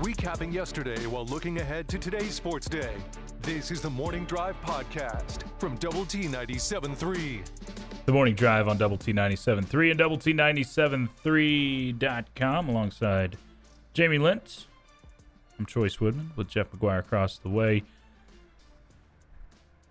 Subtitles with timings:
[0.00, 2.94] recapping yesterday while looking ahead to today's sports day.
[3.42, 7.42] This is the Morning Drive Podcast from Double T 97.3.
[8.06, 13.36] The Morning Drive on Double T 97.3 and Double T 97.3.com alongside
[13.92, 14.66] Jamie Lent.
[15.58, 17.84] I'm Chois Woodman with Jeff McGuire across the way.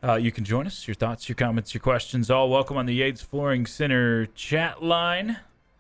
[0.04, 0.86] Uh, you can join us.
[0.86, 5.38] Your thoughts, your comments, your questions, all welcome on the Yates Flooring Center chat line.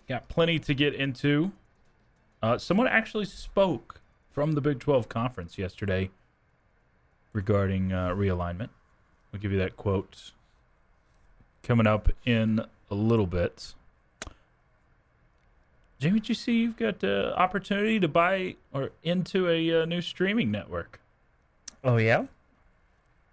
[0.08, 1.52] Got plenty to get into.
[2.42, 4.00] Uh, someone actually spoke
[4.34, 6.10] from the Big 12 conference yesterday
[7.32, 8.70] regarding uh, realignment.
[9.32, 10.32] We'll give you that quote
[11.62, 12.60] coming up in
[12.92, 13.74] a little bit.
[16.00, 20.02] Jamie, did you see you've got the opportunity to buy or into a uh, new
[20.02, 21.00] streaming network?
[21.84, 22.26] Oh yeah.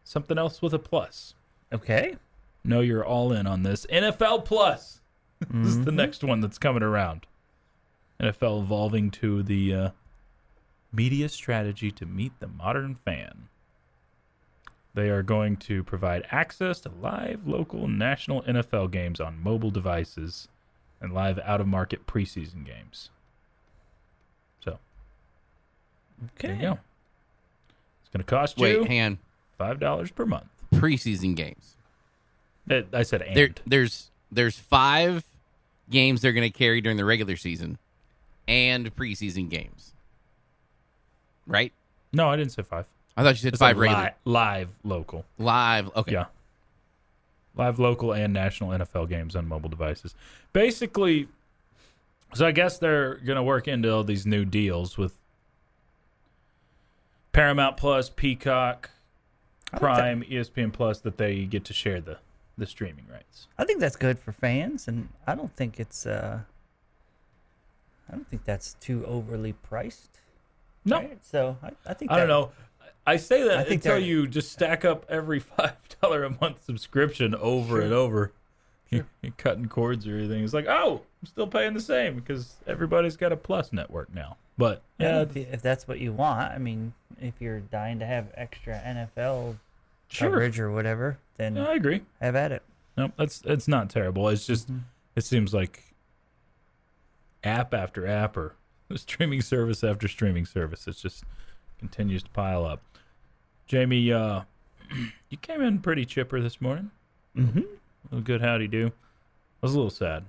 [0.04, 1.34] Something else with a plus.
[1.72, 2.16] Okay.
[2.62, 3.86] No, you're all in on this.
[3.86, 5.00] NFL Plus.
[5.40, 7.26] this is the next one that's coming around.
[8.20, 9.90] NFL evolving to the uh,
[10.92, 13.48] media strategy to meet the modern fan.
[14.94, 19.70] They are going to provide access to live, local, and national NFL games on mobile
[19.70, 20.48] devices
[21.00, 23.08] and live out of market preseason games.
[24.64, 24.78] So,
[26.38, 26.62] there you Okay.
[26.62, 26.78] go.
[28.00, 29.18] It's going to cost Wait, you hang on.
[29.78, 30.48] $5 per month.
[30.74, 31.76] Preseason games.
[32.92, 33.36] I said and.
[33.36, 35.24] There, there's there's five
[35.88, 37.78] games they're going to carry during the regular season,
[38.46, 39.92] and preseason games.
[41.46, 41.72] Right?
[42.12, 42.86] no, I didn't say five.
[43.16, 45.24] I thought you said It's five a regular li- live local.
[45.38, 45.90] live.
[45.96, 46.12] Okay.
[46.12, 46.26] Yeah.
[47.56, 50.14] Live local and national NFL games on mobile devices.
[50.52, 51.28] Basically,
[52.34, 55.14] so I guess they're going to work into all these new deals with
[57.32, 58.90] Paramount Plus, Peacock,
[59.76, 62.18] Prime, ESPN Plus that they get to share the
[62.58, 63.46] the streaming rights.
[63.58, 66.06] I think that's good for fans, and I don't think it's.
[66.06, 66.40] uh
[68.08, 70.19] I don't think that's too overly priced.
[70.84, 71.18] No, right?
[71.24, 72.50] So I, I think I don't know.
[73.06, 76.64] I say that I think until you just stack up every five dollar a month
[76.64, 78.32] subscription over and over.
[78.90, 80.42] You- You're cutting cords or anything.
[80.42, 84.36] It's like, oh, I'm still paying the same because everybody's got a plus network now.
[84.58, 86.50] But Yeah, yeah, if, if that's what you want.
[86.52, 89.56] I mean, if you're dying to have extra NFL
[90.08, 90.28] sure.
[90.30, 92.02] coverage or whatever, then Yeah, I agree.
[92.20, 92.62] have at it.
[92.96, 94.28] No, that's it's not terrible.
[94.28, 94.78] It's just Mm-hmm.
[95.16, 95.84] it seems like
[97.44, 98.54] app after app or
[98.96, 100.86] streaming service after streaming service.
[100.86, 101.24] It just
[101.78, 102.82] continues to pile up.
[103.66, 104.42] Jamie, uh,
[105.30, 106.90] you came in pretty chipper this morning.
[107.36, 108.16] Mm-hmm.
[108.16, 108.88] A good howdy do.
[108.88, 110.24] I was a little sad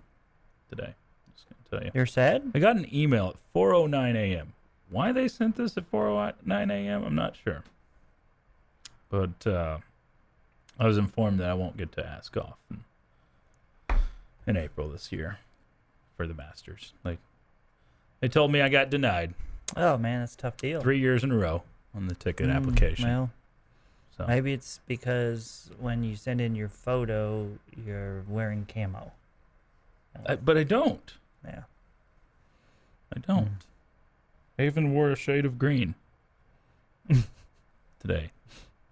[0.70, 0.94] today.
[1.34, 1.92] Just gonna tell you.
[1.94, 2.52] You're sad.
[2.54, 4.54] I got an email at 4:09 a.m.
[4.90, 7.04] Why they sent this at 4:09 a.m.
[7.04, 7.64] I'm not sure.
[9.10, 9.80] But uh,
[10.80, 12.84] I was informed that I won't get to ask off in,
[14.48, 15.40] in April this year
[16.16, 16.94] for the Masters.
[17.04, 17.20] Like
[18.22, 19.34] they told me I got denied
[19.76, 20.82] Oh man, that's a tough deal.
[20.82, 21.64] three years in a row
[21.96, 23.06] on the ticket Mm, application.
[23.08, 23.30] Well,
[24.18, 27.50] so maybe it's because when you send in your photo,
[27.86, 29.12] you're wearing camo.
[30.26, 31.14] I, but I don't.
[31.46, 31.64] Yeah.
[33.16, 33.46] I don't.
[33.48, 33.54] Hmm.
[34.60, 35.96] I even wore a shade of green
[38.00, 38.32] today.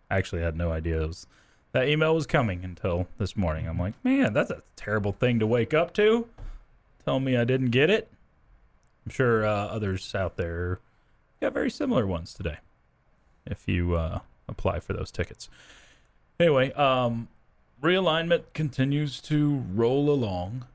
[0.09, 1.27] I actually had no idea it was,
[1.73, 3.67] that email was coming until this morning.
[3.67, 6.27] I'm like, man, that's a terrible thing to wake up to.
[7.05, 8.09] Tell me I didn't get it.
[9.05, 10.79] I'm sure uh, others out there
[11.41, 12.57] got very similar ones today.
[13.45, 15.49] If you uh, apply for those tickets.
[16.39, 17.27] Anyway, um,
[17.81, 20.65] realignment continues to roll along.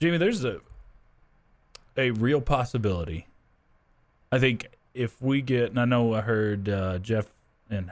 [0.00, 0.60] Jamie, there's a
[1.96, 3.26] a real possibility.
[4.32, 7.32] I think if we get, and I know I heard uh, Jeff
[7.70, 7.90] and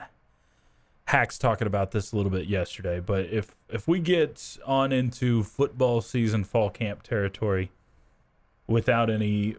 [1.04, 5.42] Hacks talking about this a little bit yesterday, but if if we get on into
[5.42, 7.70] football season, fall camp territory,
[8.72, 9.56] without any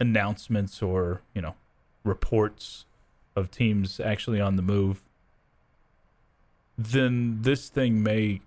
[0.00, 1.54] announcements or you know
[2.04, 2.84] reports
[3.36, 5.02] of teams actually on the move,
[6.78, 8.40] then this thing may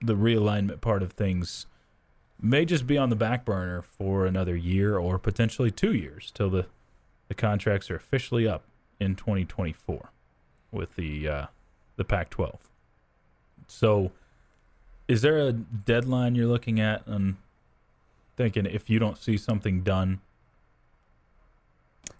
[0.00, 1.66] the realignment part of things
[2.40, 6.50] may just be on the back burner for another year or potentially two years till
[6.50, 6.66] the,
[7.28, 8.62] the contracts are officially up
[9.00, 10.10] in 2024
[10.70, 11.46] with the uh,
[11.96, 12.58] the Pac-12.
[13.66, 14.12] So,
[15.08, 17.36] is there a deadline you're looking at and
[18.36, 20.20] thinking if you don't see something done?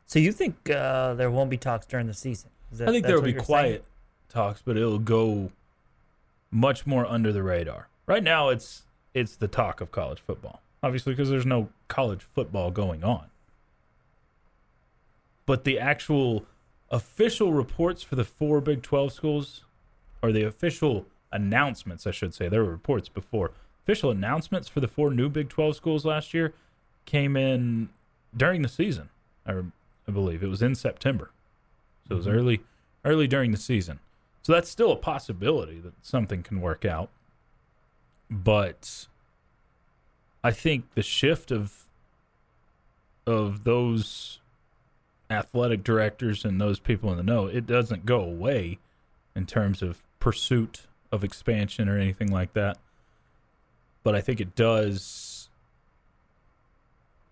[0.06, 2.50] So you think uh, there won't be talks during the season?
[2.72, 3.46] Is that- I think there will be you're saying?
[3.46, 3.84] quiet
[4.28, 5.50] talks, but it'll go
[6.50, 7.88] much more under the radar.
[8.06, 8.82] Right now, it's
[9.14, 13.26] it's the talk of college football, obviously, because there's no college football going on.
[15.46, 16.44] But the actual
[16.90, 19.62] official reports for the four Big 12 schools,
[20.22, 21.06] or the official
[21.36, 23.52] announcements, I should say, there were reports before.
[23.84, 26.52] Official announcements for the four new Big 12 schools last year
[27.04, 27.90] came in
[28.36, 29.10] during the season.
[29.46, 29.62] I,
[30.08, 31.30] I believe it was in September,
[32.08, 32.36] so it was mm-hmm.
[32.36, 32.60] early
[33.04, 34.00] early during the season.
[34.42, 37.10] So that's still a possibility that something can work out.
[38.28, 39.06] But
[40.42, 41.84] I think the shift of
[43.26, 44.40] of those
[45.30, 48.78] athletic directors and those people in the know, it doesn't go away
[49.34, 52.78] in terms of pursuit of expansion or anything like that.
[54.02, 55.48] But I think it does.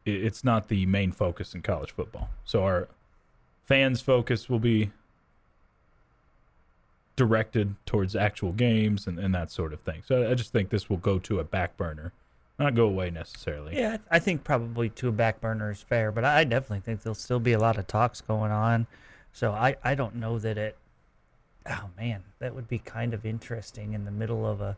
[0.04, 2.28] it- It's not the main focus in college football.
[2.44, 2.88] So our
[3.64, 4.90] fans' focus will be
[7.16, 10.02] directed towards actual games and, and that sort of thing.
[10.04, 12.12] So I just think this will go to a back burner,
[12.58, 13.76] not go away necessarily.
[13.78, 17.14] Yeah, I think probably to a back burner is fair, but I definitely think there'll
[17.14, 18.86] still be a lot of talks going on.
[19.32, 20.76] So I, I don't know that it.
[21.68, 24.76] Oh man, that would be kind of interesting in the middle of a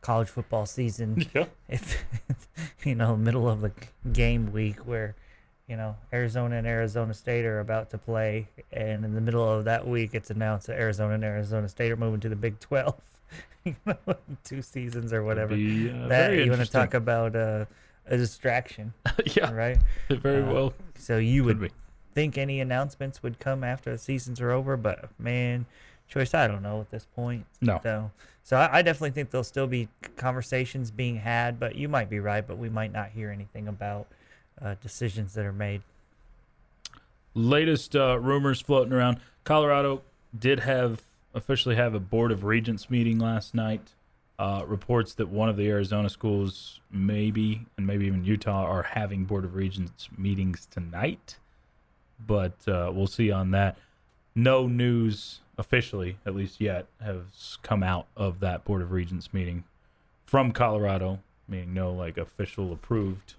[0.00, 1.24] college football season.
[1.34, 1.46] Yeah.
[1.68, 2.04] If
[2.84, 3.72] you know, middle of the
[4.12, 5.14] game week where
[5.68, 9.64] you know Arizona and Arizona State are about to play, and in the middle of
[9.64, 12.94] that week, it's announced that Arizona and Arizona State are moving to the Big Twelve.
[13.64, 13.96] you know,
[14.44, 15.54] two seasons or whatever.
[15.54, 17.64] Be, uh, that you want to talk about uh,
[18.06, 18.92] a distraction,
[19.36, 19.78] yeah, right?
[20.08, 21.74] very Uh, well So you could would be.
[22.14, 25.66] think any announcements would come after the seasons are over, but man,
[26.12, 27.46] Chois I don't know at this point.
[27.60, 27.80] No.
[27.82, 28.10] So,
[28.42, 32.18] so I, I definitely think there'll still be conversations being had, but you might be
[32.20, 34.06] right, but we might not hear anything about
[34.60, 35.82] uh, decisions that are made.
[37.34, 39.18] latest uh, rumors floating around.
[39.44, 40.02] Colorado
[40.38, 41.02] did have
[41.34, 43.94] officially have a board of regents meeting last night.
[44.38, 49.24] Uh, reports that one of the Arizona schools, maybe and maybe even Utah, are having
[49.26, 51.36] board of regents meetings tonight.
[52.26, 53.76] But uh, we'll see on that.
[54.34, 59.64] No news officially, at least yet, has come out of that board of regents meeting
[60.24, 63.34] from Colorado, meaning no like official approved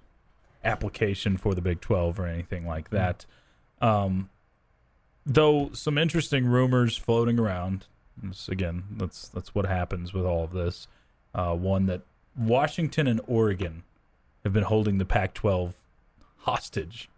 [0.63, 3.25] application for the Big 12 or anything like that.
[3.81, 4.29] Um,
[5.25, 7.87] though some interesting rumors floating around.
[8.21, 10.87] This, again, that's that's what happens with all of this.
[11.33, 12.01] Uh, one that
[12.37, 13.83] Washington and Oregon
[14.43, 15.73] have been holding the Pac-12
[16.39, 17.09] hostage.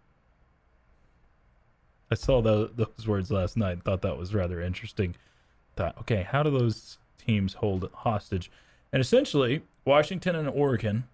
[2.14, 3.72] I saw tho- those words last night.
[3.72, 5.16] and Thought that was rather interesting.
[5.74, 8.52] Thought, okay, how do those teams hold hostage?
[8.92, 11.08] And essentially, Washington and Oregon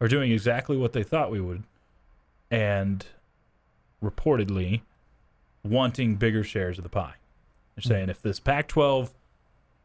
[0.00, 1.64] are doing exactly what they thought we would,
[2.50, 3.04] and
[4.02, 4.80] reportedly
[5.62, 7.16] wanting bigger shares of the pie.
[7.76, 7.88] They're hmm.
[7.88, 9.12] saying if this Pac 12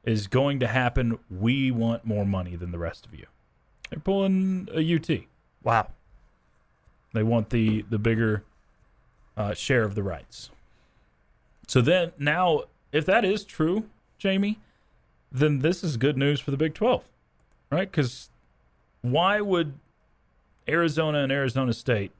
[0.06, 3.26] is going to happen, we want more money than the rest of you.
[3.90, 5.10] They're pulling a UT.
[5.62, 5.90] Wow.
[7.14, 8.46] They want the the bigger
[9.38, 10.50] uh, share of the rights.
[11.68, 13.86] So then now, if that is true,
[14.18, 14.60] Jamie,
[15.32, 17.04] then this is good news for the Big Twelve,
[17.72, 17.90] right?
[17.90, 18.30] Because
[19.02, 19.74] why would
[20.68, 22.12] Arizona and Arizona State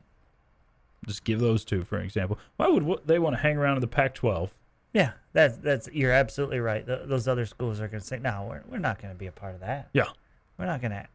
[1.06, 2.40] just give those two for an example?
[2.58, 4.50] Why would they want to hang around in the Pac-12?
[4.94, 6.86] Yeah, that's that's you're absolutely right.
[6.86, 9.28] Th those other schools are going to say, "No, we're we're not going to be
[9.28, 9.90] a part of that.
[9.94, 10.10] Yeah,
[10.58, 11.08] We're not going to,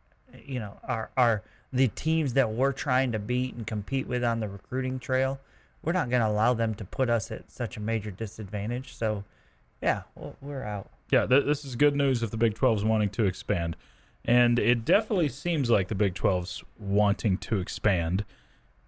[0.44, 1.42] you know, our our
[1.72, 5.38] the teams that we're trying to beat and compete with on the recruiting trail,
[5.82, 8.94] we're not going to allow them to put us at such a major disadvantage.
[8.94, 9.24] So,
[9.80, 10.02] yeah,
[10.40, 10.90] we're out.
[11.10, 11.26] yeah.
[11.26, 13.76] Th- this is good news if the Big 12 is wanting to expand,
[14.24, 18.24] and it definitely seems like the Big 12's wanting to expand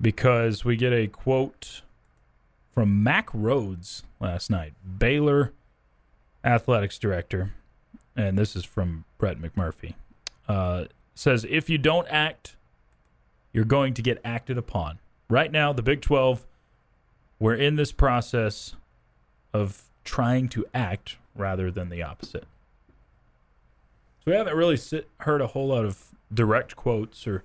[0.01, 1.83] because we get a quote
[2.75, 5.53] from Mack Rhoades last night, Baylor
[6.45, 7.53] athletics director,
[8.17, 9.95] and this is from Brett McMurphy.
[10.49, 12.57] Uh, says if you don't act,
[13.53, 14.99] you're going to get acted upon.
[15.29, 16.47] Right now, the Big 12,
[17.41, 18.77] we're in this process
[19.53, 22.45] of trying to act rather than the opposite.
[24.21, 27.43] So we haven't really sit, heard a whole lot of direct quotes or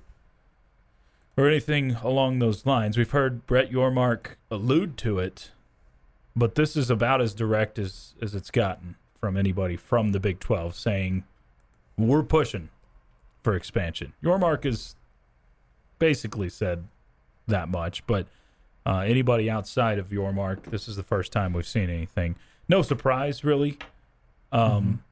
[1.38, 2.98] or anything along those lines.
[2.98, 5.52] We've heard Brett Yormark allude to it,
[6.34, 10.40] but this is about as direct as as it's gotten from anybody from the Big
[10.40, 11.24] 12 saying
[11.98, 12.70] we're pushing
[13.42, 14.14] for expansion.
[14.24, 14.96] Yormark has
[15.98, 16.86] basically said
[17.48, 18.28] that much, but
[18.86, 22.36] uh, anybody outside of Yormark, this is the first time we've seen anything.
[22.68, 23.78] No surprise, really.
[24.52, 25.04] Um,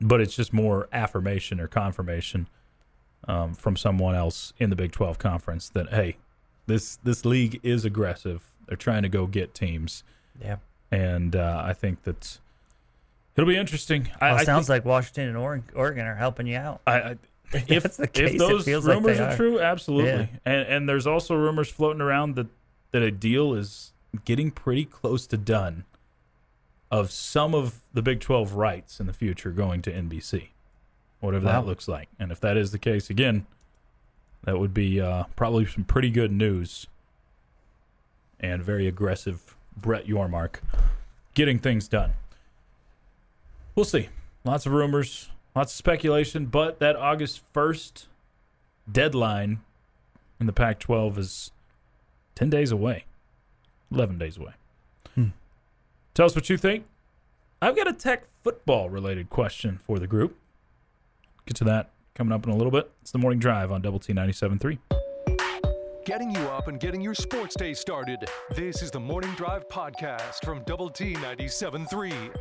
[0.00, 2.46] But it's just more affirmation or confirmation
[3.26, 6.16] um, from someone else in the Big 12 conference that, hey,
[6.66, 8.52] this, this league is aggressive.
[8.66, 10.04] They're trying to go get teams.
[10.40, 10.56] Yeah.
[10.92, 12.38] And uh, I think that
[13.36, 14.08] it'll be interesting.
[14.20, 16.80] I, Well, it sounds think, like Washington and Oregon, Oregon are helping you out.
[16.86, 17.16] I, I,
[17.52, 19.36] if, case, if those like rumors they are are.
[19.36, 20.10] true, absolutely.
[20.10, 20.26] Yeah.
[20.44, 22.46] And and there's also rumors floating around that
[22.92, 23.92] that a deal is
[24.24, 25.84] getting pretty close to done
[26.90, 30.48] of some of the Big 12 rights in the future going to NBC,
[31.20, 31.60] whatever Wow.
[31.60, 32.08] that looks like.
[32.18, 33.46] And if that is the case again,
[34.44, 36.86] that would be uh, probably some pretty good news
[38.40, 40.56] and very aggressive Brett Yormark
[41.34, 42.12] getting things done.
[43.74, 44.08] We'll see.
[44.44, 48.06] Lots of rumors, lots of speculation, but that August 1st
[48.90, 49.60] deadline
[50.40, 51.50] in the Pac 12 is
[52.38, 53.04] 10 days away,
[53.90, 54.52] 11 days away.
[55.16, 55.30] Hmm.
[56.14, 56.84] Tell us what you think.
[57.60, 60.36] I've got a tech football related question for the group.
[61.46, 62.92] Get to that coming up in a little bit.
[63.02, 64.78] It's the morning drive on Double T 97.3.
[66.04, 68.24] Getting you up and getting your sports day started.
[68.54, 72.32] This is the Morning Drive Podcast from Double T 97.3.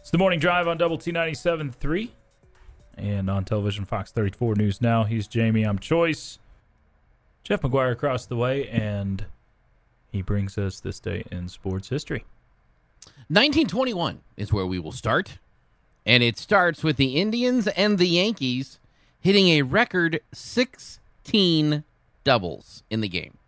[0.00, 2.08] It's the morning drive on Double T 97.3
[2.96, 5.04] and on television Fox 34 News Now.
[5.04, 5.62] He's Jamie.
[5.62, 6.38] I'm Chois.
[7.44, 9.24] Jeff McGuire across the way, and
[10.10, 12.24] he brings us this day in sports history.
[13.28, 15.38] 1921 is where we will start.
[16.04, 18.78] And it starts with the Indians and the Yankees
[19.20, 21.84] hitting a record 16
[22.24, 23.38] doubles in the game.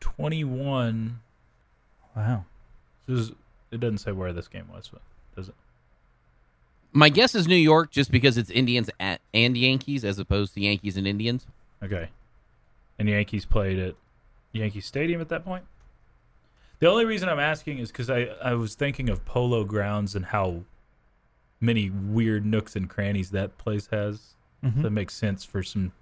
[0.00, 1.20] 21.
[2.16, 2.44] Wow.
[3.06, 3.32] This is,
[3.70, 5.02] it doesn't say where this game was, but
[5.34, 5.54] does it?
[6.92, 10.60] My guess is New York just because it's Indians at, and Yankees as opposed to
[10.60, 11.46] Yankees and Indians.
[11.86, 12.10] Okay.
[12.98, 13.94] And Yankees played at
[14.52, 15.64] Yankee Stadium at that point?
[16.78, 20.26] The only reason I'm asking is because I, I was thinking of Polo Grounds and
[20.26, 20.62] how
[21.60, 24.34] many weird nooks and crannies that place has.
[24.64, 24.82] Mm-hmm.
[24.82, 25.92] That makes sense for some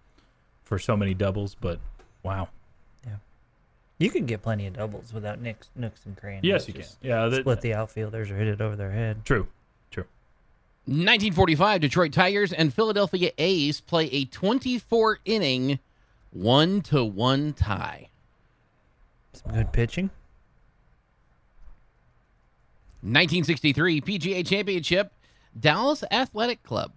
[0.62, 1.78] for so many doubles, but
[2.22, 2.48] wow.
[3.06, 3.16] Yeah.
[3.98, 6.44] You can get plenty of doubles without nicks, nooks and crannies.
[6.44, 6.84] Yes, you can.
[7.02, 9.24] Yeah, that, Split the outfielders or hit it over their head.
[9.24, 9.46] true.
[10.86, 10.92] True.
[10.92, 15.78] 1945, Detroit Tigers and Philadelphia A's play a 24 inning
[16.30, 18.08] one to one tie.
[19.32, 20.10] Some good pitching.
[23.00, 25.12] 1963 PGA Championship,
[25.58, 26.92] Dallas Athletic Club.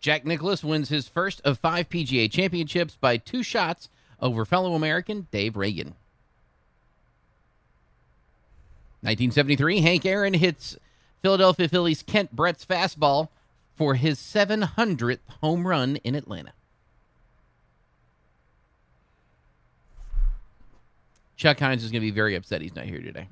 [0.00, 3.88] Jack Nicklaus wins his first of five PGA Championships by two shots
[4.20, 5.94] over fellow American Dave Ragan.
[9.00, 10.76] 1973, Hank Aaron hits
[11.24, 13.28] Philadelphia Phillies Ken Brett's fastball
[13.74, 16.52] for his 700th home run in Atlanta.
[21.38, 23.28] Chuck Heinz is going to be very upset he's not here today.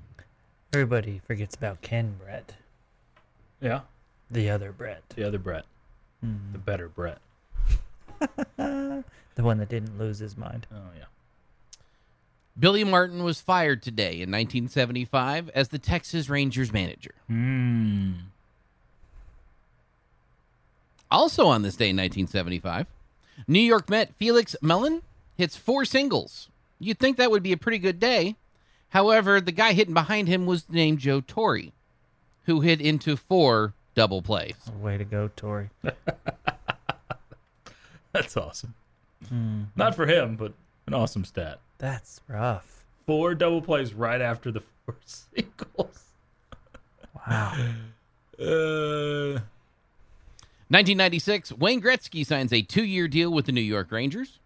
[0.73, 2.55] Everybody forgets about Ken Brett,
[3.61, 3.81] Yeah.
[4.31, 5.67] the other Brett, The other Brett.
[6.23, 6.37] Hmm.
[6.53, 7.19] The better Brett.
[8.57, 9.05] the
[9.37, 10.67] one that didn't lose his mind.
[10.75, 11.05] Oh yeah.
[12.59, 17.15] Billy Martin was fired today in 1975 as the Texas Rangers manager.
[17.27, 18.13] Hmm.
[21.11, 22.87] Also on this day in 1975,
[23.47, 25.03] New York Met Felix Millan
[25.37, 26.49] hits four singles.
[26.79, 28.37] You'd think that would be a pretty good day.
[28.91, 31.73] However, the guy hitting behind him was named Joe Torre,
[32.45, 34.57] who hit into four double plays.
[34.81, 35.71] Way to go, Torre.
[38.13, 38.75] That's awesome.
[39.77, 40.53] Not for him, but
[40.87, 41.61] an awesome stat.
[41.83, 42.85] That's rough.
[43.07, 46.05] Four double plays right after the four singles.
[47.27, 47.55] Wow.
[48.39, 49.41] Uh,
[50.69, 54.39] 1996, Wayne Gretzky signs a two-year deal with the New York Rangers.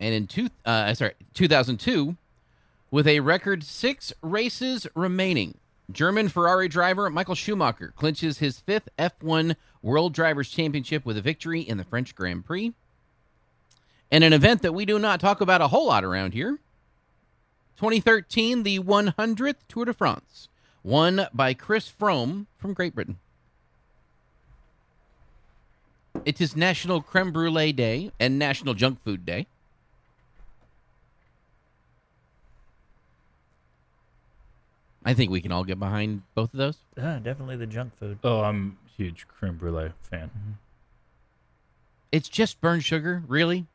[0.00, 2.16] And in two, uh, sorry, 2002,
[2.90, 5.56] with a record six races remaining,
[5.92, 11.60] German Ferrari driver Michael Schumacher clinches his fifth F1 World Drivers' Championship with a victory
[11.60, 12.74] in the French Grand Prix.
[14.10, 16.58] And an event that we do not talk about a whole lot around here.
[17.76, 20.48] 2013, the 100th Tour de France,
[20.82, 23.18] won by Chris Froome from Great Britain.
[26.24, 29.46] It is National Creme Brulee Day and National Junk Food Day.
[35.04, 36.78] I think we can all get behind both of those.
[36.96, 38.18] Definitely the junk food.
[38.24, 40.30] oh, I'm a huge creme brulee fan.
[40.30, 40.52] Mm-hmm.
[42.10, 43.66] It's just burnt sugar, really?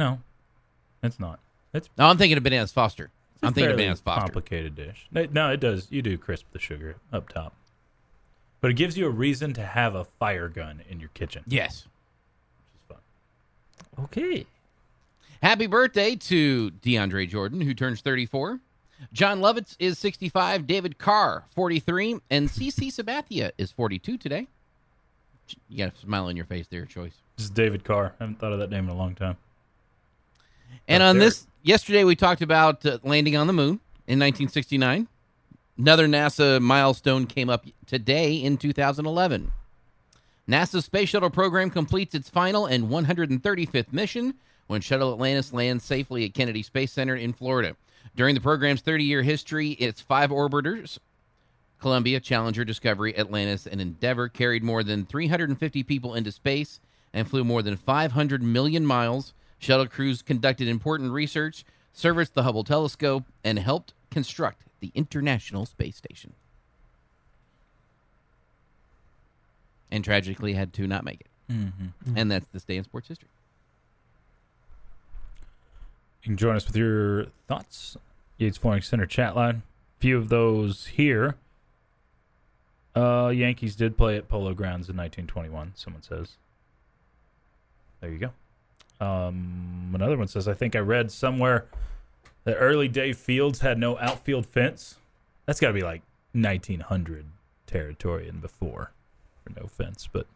[0.00, 0.18] No,
[1.02, 1.40] it's not.
[1.74, 3.10] It's No, I'm thinking of Bananas Foster.
[3.42, 4.20] a I'm thinking of fairly Bananas Foster.
[4.22, 5.06] complicated dish.
[5.12, 5.88] No, No, it does.
[5.90, 7.52] You do crisp the sugar up top,
[8.62, 11.44] but it gives you a reason to have a fire gun in your kitchen.
[11.46, 11.86] Yes.
[12.88, 12.96] Which is
[13.98, 14.04] fun.
[14.06, 14.46] Okay.
[15.42, 18.58] Happy birthday to DeAndre Jordan, who turns 34.
[19.12, 20.66] Jon Lovitz is 65.
[20.66, 22.20] David Carr, 43.
[22.30, 24.46] And CC Sabathia is 42 today.
[25.68, 27.12] You got a smile on your face there, Chois.
[27.36, 28.14] This is David Carr.
[28.18, 29.36] I haven't thought of that name in a long time.
[30.88, 31.28] And on there.
[31.28, 35.08] this, yesterday we talked about uh, landing on the moon in 1969.
[35.78, 39.50] Another NASA milestone came up today in 2011.
[40.48, 44.34] NASA's space shuttle program completes its final and 135th mission
[44.66, 47.76] when Shuttle Atlantis lands safely at Kennedy Space Center in Florida.
[48.16, 50.98] During the program's 30 year history, its five orbiters
[51.80, 56.78] Columbia, Challenger, Discovery, Atlantis, and Endeavour carried more than 350 people into space
[57.12, 62.64] and flew more than 500 million miles, Shuttle crews conducted important research, serviced the Hubble
[62.64, 66.32] telescope, and helped construct the International Space Station.
[69.92, 71.52] And tragically had to not make it.
[71.52, 72.16] Mm-hmm.
[72.16, 73.28] And that's this day in sports history.
[76.22, 77.96] You can join us with your thoughts.
[78.38, 79.56] Yates Flooring Center chat line.
[79.56, 81.36] A Few of those here.
[82.94, 85.72] Uh, Yankees did play at Polo Grounds in 1921.
[85.74, 86.36] Someone says.
[88.00, 88.30] There you go.
[89.00, 91.66] Um, another one says, I think I read somewhere
[92.44, 94.96] that early day fields had no outfield fence.
[95.46, 96.02] That's got to be like
[96.32, 97.24] 1900
[97.66, 98.92] territory and before
[99.42, 100.26] for no fence, but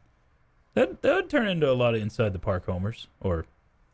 [0.75, 3.07] that that would turn into a lot of inside the park homers.
[3.21, 3.45] Or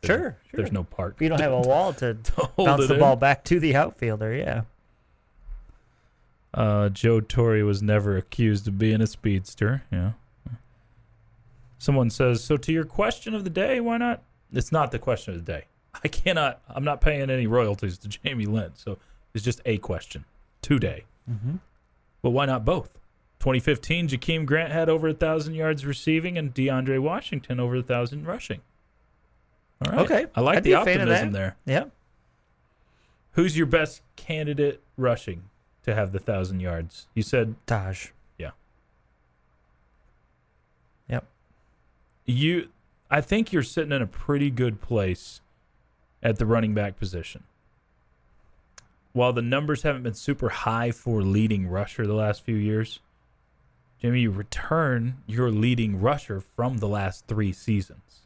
[0.02, 1.16] there's- Sure, there's no park.
[1.20, 3.00] You don't have a wall to to bounce the in.
[3.00, 4.62] ball back to the outfielder, yeah.
[6.52, 9.82] Uh, Joe Torre was never accused of being a speedster.
[9.92, 10.12] Yeah.
[11.78, 14.22] Someone says, so to your question of the day, why not?
[14.52, 15.64] It's not the question of the day.
[16.04, 18.78] I cannot, I'm not paying any royalties to Jamie Lent.
[18.78, 18.99] So
[19.35, 20.25] it's just a question
[20.62, 21.04] today.
[21.30, 21.57] Mm-hmm.
[22.23, 22.90] But why not both?
[23.40, 28.26] 2015, Jakeem Grant had over a 1,000 yards receiving and DeAndre Washington over a 1,000
[28.26, 28.61] rushing.
[29.85, 30.00] All right.
[30.02, 30.26] Okay.
[30.35, 31.57] I like I'd the a fan of optimism there.
[31.64, 31.85] Yeah.
[33.33, 35.45] Who's your best candidate rushing
[35.85, 37.07] to have the 1,000 yards?
[37.14, 38.09] You said Taj.
[38.37, 38.50] Yeah.
[41.09, 41.25] Yep.
[42.26, 42.69] You
[43.10, 45.40] I think you're sitting in a pretty good place
[46.22, 47.44] at the running back position.
[49.12, 53.00] While the numbers haven't been super high for leading rusher the last few years,
[54.00, 58.22] Jimmy, you return your leading rusher from the last three seasons.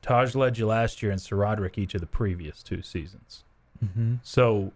[0.00, 3.42] Taj led you last year and SaRodorick each of the previous two seasons.
[3.84, 4.14] Mm-hmm.
[4.22, 4.72] So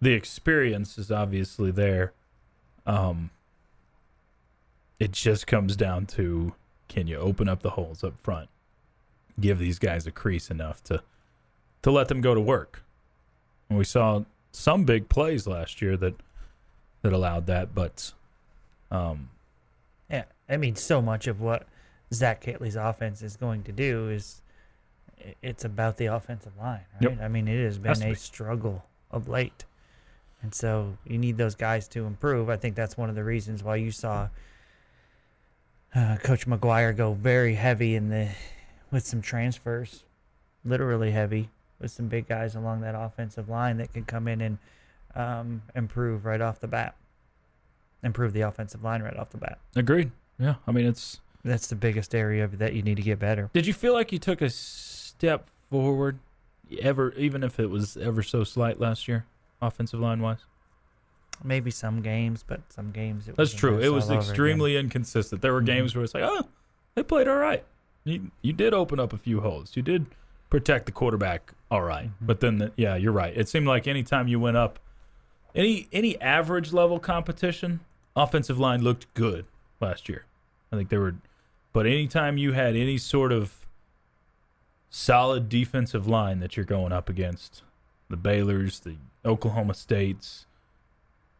[0.00, 2.12] the experience is obviously there.
[2.84, 3.30] Um,
[4.98, 6.54] it just comes down to
[6.88, 8.48] can you open up the holes up front,
[9.38, 11.02] give these guys a crease enough to
[11.82, 12.82] to let them go to work.
[13.68, 16.14] And we saw some big plays last year that
[17.02, 18.12] that allowed that, but
[18.90, 19.28] um,
[20.10, 21.66] Yeah, I mean, so much of what
[22.12, 24.42] Zach Kittley's offense is going to do is
[25.42, 27.10] it's about the offensive line, right?
[27.10, 27.20] Yep.
[27.20, 28.14] I mean, it has been Has a be.
[28.14, 29.64] struggle of late,
[30.42, 32.48] and so you need those guys to improve.
[32.48, 34.28] I think that's one of the reasons why you saw
[35.94, 38.28] uh, Coach McGuire go very heavy in the
[38.90, 40.04] with some transfers,
[40.64, 44.58] literally heavy with some big guys along that offensive line that can come in and
[45.14, 46.94] um, improve right off the bat,
[48.02, 49.58] improve the offensive line right off the bat.
[49.76, 50.10] agreed.
[50.38, 53.50] Yeah, I mean it's That's the biggest area of that you need to get better.
[53.52, 56.18] Did you feel like you took a step forward,
[56.80, 59.26] ever, even if it was ever so slight last year,
[59.60, 60.44] offensive line wise?
[61.44, 63.78] Maybe some games, but some games it That's true.
[63.78, 65.40] It was extremely inconsistent.
[65.42, 65.66] There were Mhm.
[65.66, 66.48] games where it's like, oh,
[66.94, 67.64] they played all right.
[68.04, 69.76] You you did open up a few holes.
[69.76, 70.06] You did
[70.50, 72.06] protect the quarterback all right.
[72.08, 72.12] Mhm.
[72.26, 73.32] But then, the, yeah, you're right.
[73.36, 74.78] It seemed like anytime you went up,
[75.54, 77.80] any any average level competition,
[78.16, 79.44] offensive line looked good
[79.80, 80.24] last year.
[80.72, 81.14] I think they were,
[81.72, 83.66] but anytime you had any sort of
[84.90, 87.62] solid defensive line that you're going up against,
[88.08, 90.46] the Baylor's, the Oklahoma States,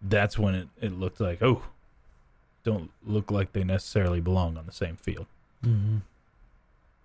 [0.03, 1.63] that's when it, it looked like, oh,
[2.65, 5.27] don't look like they necessarily belong on the same field.
[5.65, 6.03] Mhm.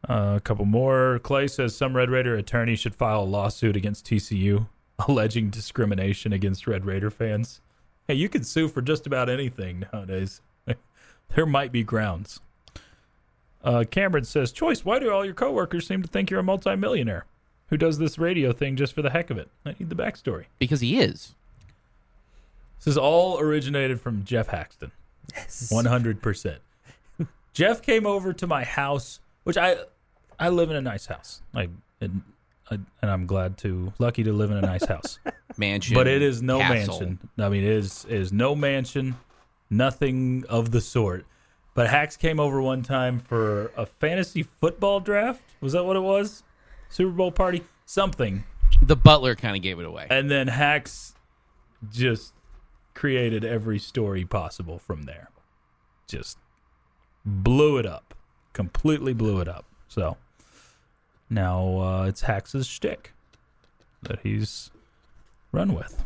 [0.07, 1.19] Uh, a couple more.
[1.19, 4.67] Clay says some Red Raider attorney should file a lawsuit against TCU
[5.07, 7.61] alleging discrimination against Red Raider fans.
[8.07, 10.41] Hey, you can sue for just about anything nowadays.
[11.35, 12.41] there might be grounds.
[13.63, 17.25] Uh, Cameron says, Chois, why do all your coworkers seem to think you're a multimillionaire
[17.67, 19.49] who does this radio thing just for the heck of it?
[19.65, 20.45] I need the backstory.
[20.59, 21.33] Because he is.
[22.83, 24.91] This is all originated from Jeff Haxton.
[25.35, 25.71] Yes.
[25.71, 26.59] One hundred percent.
[27.53, 29.77] Jeff came over to my house, which I
[30.39, 31.41] I live in a nice house.
[31.53, 31.69] Like
[32.01, 32.21] and,
[32.69, 35.19] I- and I'm glad to lucky to live in a nice house.
[35.57, 35.93] Mansion.
[35.93, 36.99] but it is no castle.
[36.99, 37.29] mansion.
[37.37, 39.15] I mean, it is it is no mansion,
[39.69, 41.25] nothing of the sort.
[41.75, 45.41] But Hax came over one time for a fantasy football draft.
[45.61, 46.43] Was that what it was?
[46.89, 48.43] Super Bowl party, something.
[48.81, 50.07] The butler kind of gave it away.
[50.09, 51.13] And then Hax
[51.91, 52.33] just
[52.93, 55.29] created every story possible from there.
[56.07, 56.37] Just
[57.25, 58.13] blew it up.
[58.53, 59.65] Completely blew it up.
[59.87, 60.17] So
[61.29, 63.13] now uh, it's Hax's shtick
[64.03, 64.69] that he's
[65.51, 66.03] run with.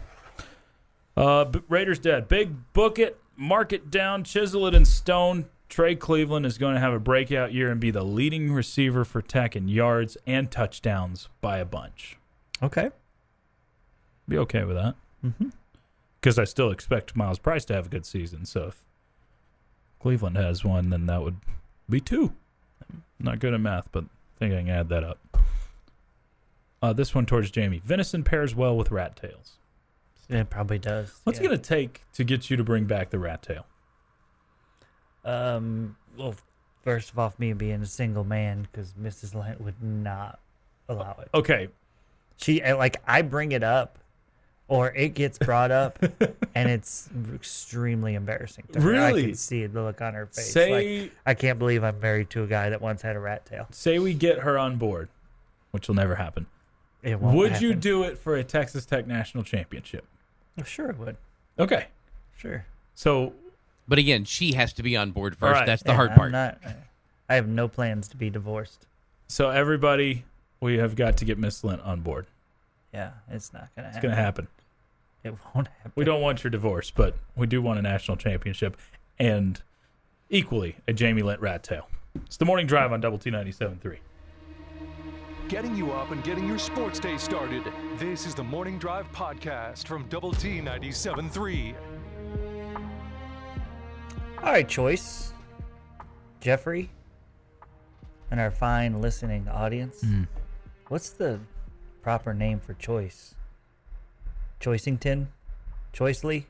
[1.15, 2.27] Uh, B- Raiders dead.
[2.27, 5.45] Big book it, mark it down, chisel it in stone.
[5.67, 9.21] Trey Cleveland is going to have a breakout year and be the leading receiver for
[9.21, 12.17] tech in yards and touchdowns by a bunch.
[12.63, 12.91] Okay.
[14.29, 14.95] Be okay with that.
[15.25, 15.49] Mm-hmm.
[16.27, 18.43] Because I still expect Myles Price to have a good season.
[18.43, 18.83] So if
[20.01, 21.37] Cleveland has one, then that would
[21.89, 22.33] be two.
[22.91, 25.37] I'm not good at math, but I think I can add that up.
[26.81, 27.81] Uh, this one towards Jamie.
[27.81, 29.53] Venison pairs well with rat tails.
[30.27, 31.17] It probably does.
[31.23, 33.65] What's it gonna take to get you to bring back the rat tail?
[35.23, 35.95] Um.
[36.17, 36.35] Well,
[36.83, 39.33] first of all, me being a single man, because Mrs.
[39.33, 40.41] Lent would not
[40.89, 41.29] allow it.
[41.33, 41.69] Okay,
[42.35, 43.99] She uh, like I bring it up,
[44.69, 45.97] or it gets brought up,
[46.55, 48.65] and it's extremely embarrassing.
[48.73, 48.89] To her.
[48.89, 49.25] I Really?
[49.27, 50.51] can see the look on her face.
[50.51, 53.45] say like, I can't believe I'm married to a guy that once had a rat
[53.45, 53.67] tail.
[53.71, 55.09] say we get her on board,
[55.71, 56.45] which will never happen.
[57.03, 57.79] It won't Would you happen.
[57.79, 60.03] do it for a Texas Tech national championship?
[60.59, 61.15] Oh, Sure, it would.
[61.59, 61.85] Okay,
[62.35, 62.65] Sure.
[62.95, 63.33] so
[63.87, 65.53] But again, she has to be on board first.
[65.53, 65.65] Right.
[65.65, 66.31] That's the Yeah, hard I'm part.
[66.33, 66.57] not-
[67.29, 68.85] I have no plans to be divorced.
[69.27, 70.25] so everybody,
[70.59, 72.25] we have got to get Miss Lent on board.
[72.93, 74.09] Yeah, it's not gonna It's happen.
[74.09, 74.47] gonna happen.
[75.27, 75.91] It won't happen.
[75.95, 78.77] We don't want your divorce, but we do want a national championship
[79.19, 79.61] and
[80.29, 81.89] equally a Jamie Lent rat tail.
[82.25, 83.97] It's the morning drive on Double T 97.3.
[85.49, 87.63] Getting you up and getting your sports day started.
[87.97, 91.75] This is the Morning Drive Podcast from Double T 97.3.
[94.39, 95.31] All right, Chois.
[96.39, 96.89] Jeffrey
[98.31, 100.03] and our fine listening audience.
[100.03, 100.27] Mm.
[100.87, 101.39] What's the
[102.01, 103.33] proper name for Chois?
[104.61, 105.27] Choicington?
[105.93, 106.45] Choicely?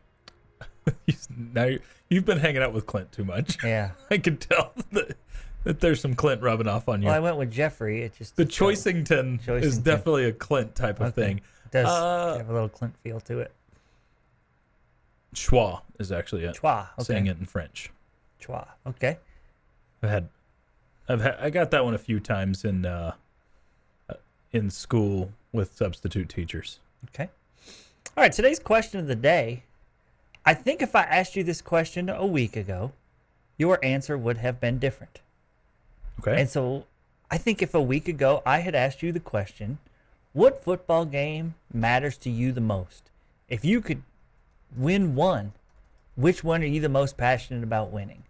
[1.53, 3.57] now you- you've been hanging out with Clint too much.
[3.63, 3.91] Yeah.
[4.09, 5.17] I can tell that,
[5.63, 7.07] that there's some Clint rubbing off on you.
[7.07, 8.03] Well, I went with Jeffrey.
[8.03, 11.21] It just the Choicington is definitely a Clint type of Okay.
[11.27, 11.37] thing.
[11.65, 13.51] It does Uh, have a little Clint feel to it.
[15.35, 16.55] Schwa is actually it.
[16.55, 16.87] Chua.
[16.93, 17.03] Okay.
[17.03, 17.91] Saying it in French.
[18.41, 18.67] Chua.
[18.87, 19.17] Okay.
[20.01, 20.29] I've had,
[21.09, 23.13] I've had, I got that one a few times in, uh,
[24.51, 26.79] in school with substitute teachers.
[27.09, 27.29] Okay.
[28.15, 28.31] All right.
[28.31, 29.63] Today's question of the day.
[30.45, 32.93] I think if I asked you this question a week ago,
[33.57, 35.19] your answer would have been different.
[36.19, 36.39] Okay.
[36.39, 36.85] And so
[37.29, 39.79] I think if a week ago I had asked you the question,
[40.33, 43.09] what football game matters to you the most?
[43.49, 44.03] If you could
[44.75, 45.53] win one,
[46.15, 48.23] which one are you the most passionate about winning?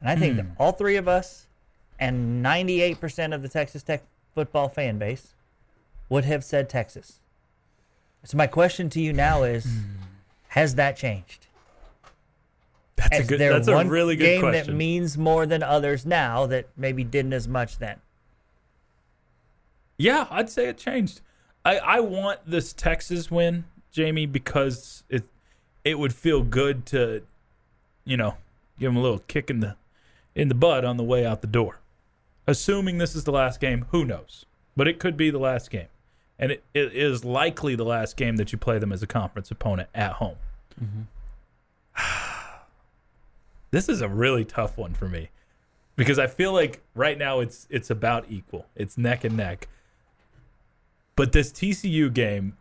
[0.00, 1.46] And I think that all three of us
[1.98, 5.34] and 98% of the Texas Tech football fan base
[6.08, 7.20] would have said Texas.
[8.24, 9.80] So my question to you now is hmm.
[10.48, 11.46] has that changed?
[12.98, 13.40] that's a good.
[13.40, 14.66] there That's a one really good game question.
[14.66, 17.96] that means more than others now that maybe didn't as much then?
[19.96, 21.20] Yeah, I'd say it changed.
[21.64, 25.24] I, I want this Texas win, Jamie, because it
[25.84, 27.22] it would feel good to,
[28.04, 28.36] you know,
[28.78, 29.76] give them a little kick in the
[30.34, 31.80] in the butt on the way out the door.
[32.46, 34.46] Assuming this is the last game, who knows?
[34.76, 35.88] But it could be the last game,
[36.38, 39.50] and it, it is likely the last game that you play them as a conference
[39.50, 40.36] opponent at home.
[40.82, 41.02] Mm-hmm.
[43.70, 45.30] this is a really tough one for me
[45.96, 48.66] because I feel like right now it's it's about equal.
[48.76, 49.68] It's neck and neck.
[51.16, 52.56] But this TCU game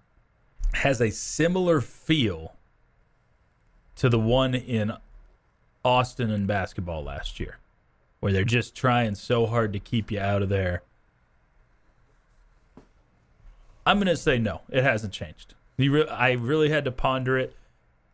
[0.74, 2.56] has a similar feel
[3.96, 4.94] to the one in
[5.86, 7.60] Austin in basketball last year,
[8.20, 10.82] where they're just trying so hard to keep you out of there.
[13.88, 15.54] I'm going to say no, it hasn't changed.
[15.78, 17.56] You re- I really had to ponder it.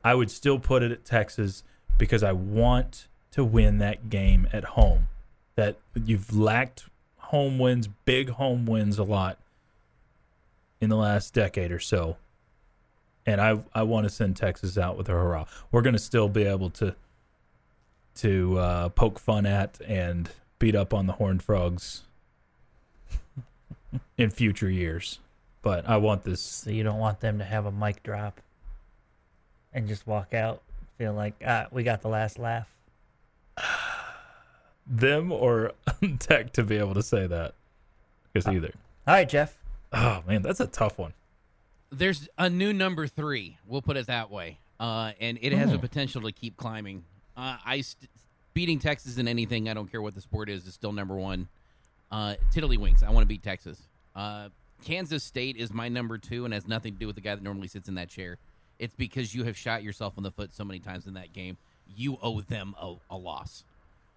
[0.04, 1.64] I would still put it at Texas
[1.98, 5.08] because I want to win that game at home.
[5.56, 6.86] That you've lacked
[7.18, 9.40] home wins, big home wins a lot
[10.80, 12.18] in the last decade or so.
[13.26, 15.46] And I I want to send Texas out with a hurrah.
[15.72, 16.96] We're going to still be able to
[18.18, 22.04] to uh, poke fun at and beat up on the Horned Frogs
[24.20, 25.18] in future years.
[25.64, 28.40] But I want this So you don't want them to have a mic drop
[29.74, 30.62] and just walk out,
[31.00, 32.68] feel like ah, we got the last laugh.
[34.88, 35.72] them or
[36.20, 37.56] Tech to be able to say that.
[38.32, 38.74] Because either.
[39.08, 39.58] All right, Jeff.
[39.92, 41.14] Oh man, that's a tough one.
[41.92, 43.58] There's a new number three.
[43.68, 45.76] We'll put it that way, uh, and it has Oh.
[45.76, 47.04] a potential to keep climbing.
[47.38, 48.10] Uh, I st-
[48.56, 49.70] beating Texas in anything.
[49.70, 50.66] I don't care what the sport is.
[50.66, 51.48] It's still number one.
[52.12, 53.04] Uh, Tiddlywinks.
[53.04, 53.80] I want to beat Texas.
[54.16, 54.50] Uh,
[54.84, 57.44] Kansas State is my number two, and has nothing to do with the guy that
[57.44, 58.38] normally sits in that chair.
[58.80, 61.58] It's because you have shot yourself in the foot so many times in that game.
[61.96, 63.64] You owe them a, a loss.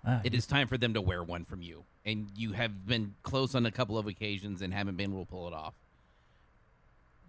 [0.06, 3.14] Ah, It is time for them to wear one from you, and you have been
[3.22, 5.74] close on a couple of occasions and haven't been able to pull it off.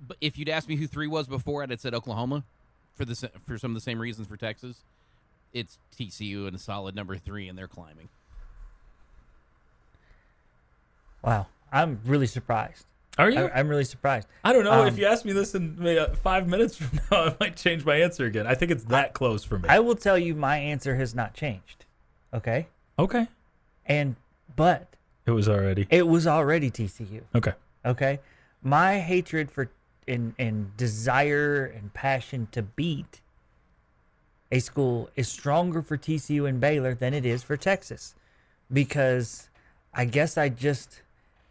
[0.05, 2.43] But if you'd asked me who three was before, I'd have said Oklahoma
[2.95, 4.83] for the for some of the same reasons for Texas.
[5.53, 8.09] It's TCU and a solid number three, and they're climbing.
[11.23, 12.85] Wow, I'm really surprised.
[13.17, 13.45] Are you?
[13.45, 14.27] I, I'm really surprised.
[14.43, 14.81] I don't know.
[14.81, 17.83] Um, if you ask me this in uh, five minutes from now, I might change
[17.85, 18.45] my answer again.
[18.47, 19.67] I think it's that close for me.
[19.69, 21.85] I will tell you, my answer has not changed.
[22.33, 22.67] Okay,
[22.99, 23.27] okay.
[23.85, 24.15] and
[24.55, 25.87] but It was already.
[25.89, 27.21] it was already TCU.
[27.33, 27.53] Okay.
[27.85, 28.19] Okay,
[28.61, 29.69] my hatred for
[30.07, 33.21] and and desire and passion to beat
[34.51, 38.15] a school is stronger for TCU and Baylor than it is for Texas
[38.71, 39.49] because
[39.93, 41.01] I guess I just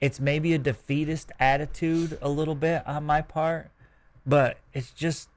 [0.00, 3.70] it's maybe a defeatist attitude a little bit on my part,
[4.26, 5.28] but it's just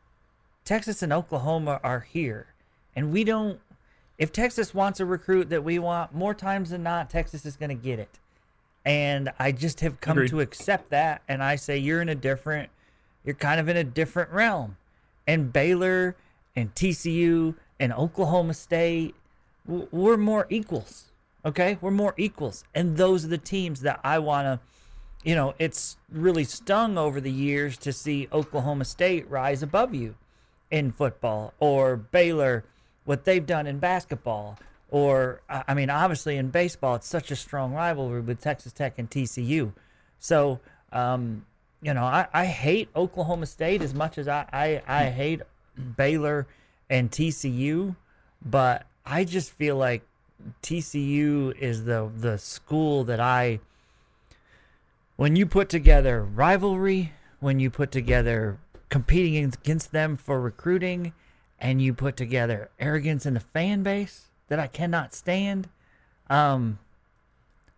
[0.65, 2.47] Texas and Oklahoma are here
[2.95, 3.59] and we don't
[4.17, 7.69] if Texas wants a recruit that we want, more times than not Texas is going
[7.69, 8.19] to get it.
[8.83, 10.31] And I just have come Agreed.
[10.31, 12.69] to accept that and I say you're in a different
[13.23, 14.77] you're kind of in a different realm.
[15.27, 16.15] And Baylor
[16.55, 19.15] and TCU and Oklahoma State,
[19.65, 21.08] we're more equals.
[21.45, 21.77] Okay?
[21.81, 22.63] We're more equals.
[22.73, 24.59] And those are the teams that I want to,
[25.23, 30.15] you know, it's really stung over the years to see Oklahoma State rise above you
[30.71, 32.63] in football or Baylor,
[33.05, 34.57] what they've done in basketball.
[34.91, 39.09] Or, I mean, obviously in baseball, it's such a strong rivalry with Texas Tech and
[39.09, 39.73] TCU.
[40.19, 40.59] So,
[40.91, 41.45] um,
[41.81, 45.41] you know, I, I hate Oklahoma State as much as I, I, I hate
[45.95, 46.47] Baylor
[46.89, 47.95] and TCU,
[48.43, 50.01] but I just feel like
[50.61, 53.59] TCU is the the school that I
[55.15, 58.57] when you put together rivalry, when you put together
[58.89, 61.13] competing against them for recruiting,
[61.59, 65.67] and you put together arrogance in the fan base that I cannot stand.
[66.29, 66.79] Um,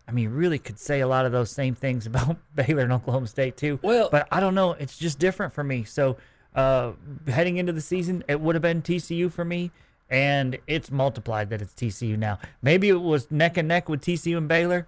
[0.08, 3.28] I mean, really could say a lot of those same things about Baylor and Oklahoma
[3.28, 3.80] State too.
[3.82, 4.74] Well- but I don't know.
[4.74, 5.84] It's just different for me.
[5.84, 6.18] So,
[6.54, 6.92] uh,
[7.28, 9.72] heading into the season, it would have been TCU for me,
[10.12, 12.38] and it's multiplied that it's TCU now.
[12.62, 14.86] Maybe it was neck and neck with TCU and Baylor.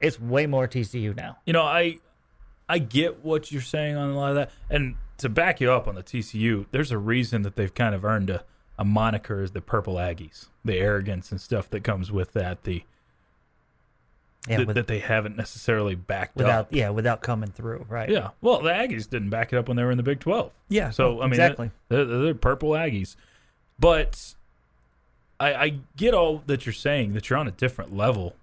[0.00, 1.38] It's way more TCU now.
[1.46, 1.98] You know, I
[2.68, 5.86] I get what you're saying on a lot of that, and to back you up
[5.88, 8.42] on the TCU, there's a reason that they've kind of earned a,
[8.78, 12.82] a moniker as the Purple Aggies, the arrogance and stuff that comes with that, the
[14.48, 16.68] Yeah, that, with- that they haven't necessarily backed without up.
[16.74, 18.08] yeah, without coming through, right?
[18.10, 20.50] Yeah, well, the Aggies didn't back it up when they were in the Big Twelve.
[20.68, 21.70] Yeah, So I mean, exactly.
[21.88, 23.14] they're, they're purple Aggies,
[23.78, 24.34] but
[25.40, 28.36] I, I get all that you're saying that you're on a different level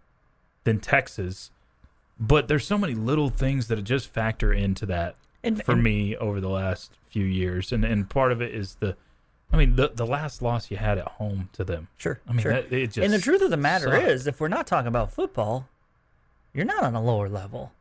[0.64, 1.52] than Texas,
[2.20, 6.16] but there's so many little things that just factor into that And- for and- me
[6.18, 8.96] over the last few years, and and part of it is the,
[9.52, 11.88] I mean, the the last loss you had at home to them.
[11.98, 12.20] Sure.
[12.28, 12.54] I mean, sure.
[12.54, 14.04] that, it just and the truth of the matter sucked.
[14.08, 15.68] is, if we're not talking about football,
[16.54, 17.72] you're not on a lower level.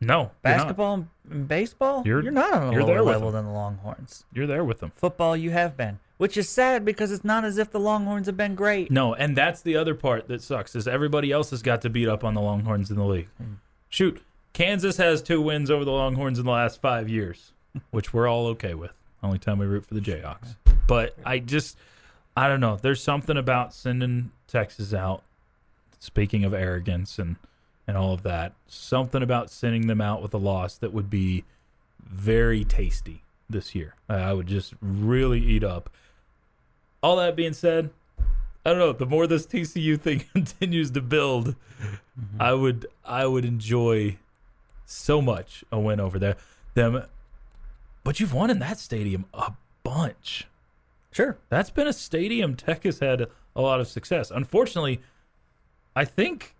[0.00, 0.30] no.
[0.42, 3.44] Basketball and baseball, You're- you're, not on a lower level them.
[3.44, 4.24] than the Longhorns.
[4.32, 4.90] You're there with them.
[4.94, 8.36] Football, you have been, which is sad because it's not as if the Longhorns have
[8.36, 8.92] been great.
[8.92, 12.06] No, and that's the other part that sucks is everybody else has got to beat
[12.06, 13.26] up on the Longhorns in the league.
[13.38, 13.54] Hmm.
[13.88, 17.50] Shoot, Kansas has two wins over the Longhorns in the last five years,
[17.90, 18.92] which we're all okay with.
[19.20, 20.54] Only time we root for the Jayhawks.
[20.86, 21.76] But I just,
[22.36, 22.76] I don't know.
[22.80, 25.24] There's something about sending Texas out.
[25.98, 27.34] Speaking of arrogance and
[27.88, 31.42] and all of that, something about sending them out with a loss that would be
[32.00, 33.96] very tasty this year.
[34.08, 35.90] I would just really eat up.
[37.02, 37.90] All that being said,
[38.64, 38.92] I don't know.
[38.92, 42.40] The more this TCU thing continues to build, mm-hmm.
[42.40, 44.18] I would I would enjoy
[44.86, 46.36] so much a win over there.
[46.74, 47.04] Them,
[48.04, 50.46] but you've won in that stadium a bunch.
[51.10, 51.36] Sure.
[51.50, 54.30] That's been a stadium Tech has had a lot of success.
[54.30, 55.00] Unfortunately,
[55.94, 56.54] I think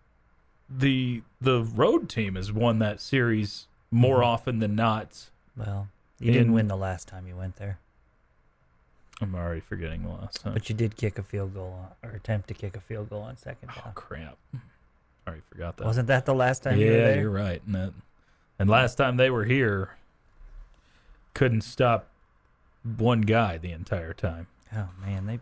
[0.68, 4.26] the the road team has won that series more mm-hmm.
[4.26, 5.30] often than not.
[5.56, 7.78] Well, you didn't win the last time you went there,
[9.20, 10.52] I'm already forgetting the last time.
[10.54, 13.22] but you did kick a field goal on, or attempt to kick a field goal
[13.22, 13.92] on second Oh down.
[13.94, 14.38] crap!
[15.26, 15.86] Already forgot that.
[15.86, 17.20] Wasn't that the last time you were yeah, there?
[17.20, 17.62] you're right.
[17.66, 17.92] And, that,
[18.58, 19.96] and last time they were here,
[21.34, 22.08] couldn't stop
[22.98, 24.48] one guy the entire time.
[24.74, 25.38] Oh man, they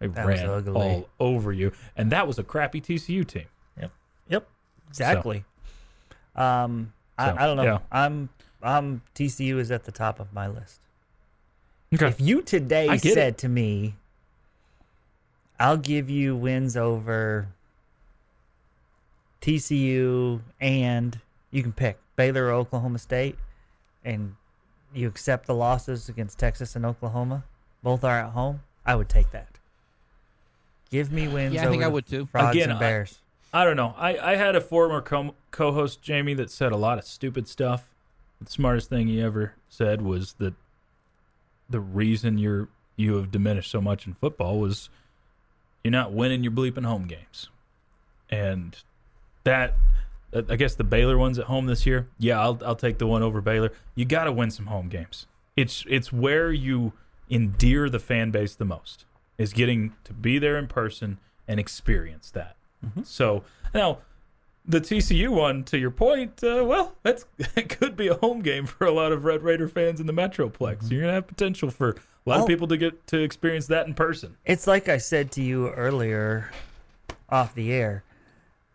[0.00, 3.46] They ran all over you, and that was a crappy TCU team.
[3.80, 3.90] Yep,
[4.28, 4.48] Yep.
[4.88, 5.44] exactly.
[6.34, 7.62] Um, I, I don't know.
[7.64, 7.78] yeah.
[7.90, 8.28] I'm
[8.62, 10.80] I'm TCU is at the top of my list.
[11.94, 12.08] Okay.
[12.08, 13.94] If you today I get said to me,
[15.58, 17.48] "I'll give you wins over
[19.40, 21.20] TCU and
[21.50, 23.38] you can pick Baylor or Oklahoma State,"
[24.04, 24.34] and
[24.92, 27.44] you accept the losses against Texas and Oklahoma,
[27.82, 29.58] both are at home, I would take that.
[30.90, 31.54] Give me wins.
[31.54, 32.26] Yeah, I think over I would too.
[32.26, 33.18] Frogs Again, and I- Bears.
[33.52, 33.94] I don't know.
[33.96, 37.88] I, I had a former co- co-host Jamie that said a lot of stupid stuff.
[38.40, 40.52] The smartest thing he ever said was that
[41.68, 44.88] the reason you're you have diminished so much in football was
[45.84, 47.48] you're not winning your bleeping home games,
[48.30, 48.76] and
[49.44, 49.74] that
[50.32, 52.08] I guess the Baylor ones at home this year.
[52.18, 53.72] Yeah, I'll I'll take the one over Baylor.
[53.94, 55.26] You got to win some home games.
[55.56, 56.92] It's it's where you
[57.30, 59.04] endear the fan base the most
[59.38, 62.56] is getting to be there in person and experience that.
[62.84, 63.02] Mm-hmm.
[63.04, 63.98] So now
[64.68, 67.24] the TCU one, to your point, uh, well, that's
[67.56, 70.12] it could be a home game for a lot of Red Raider fans in the
[70.12, 70.90] Metroplex.
[70.90, 71.94] You're gonna have potential for a
[72.28, 72.42] lot Oh.
[72.42, 74.36] of people to get to experience that in person.
[74.44, 76.50] It's like I said to you earlier
[77.28, 78.02] off the air.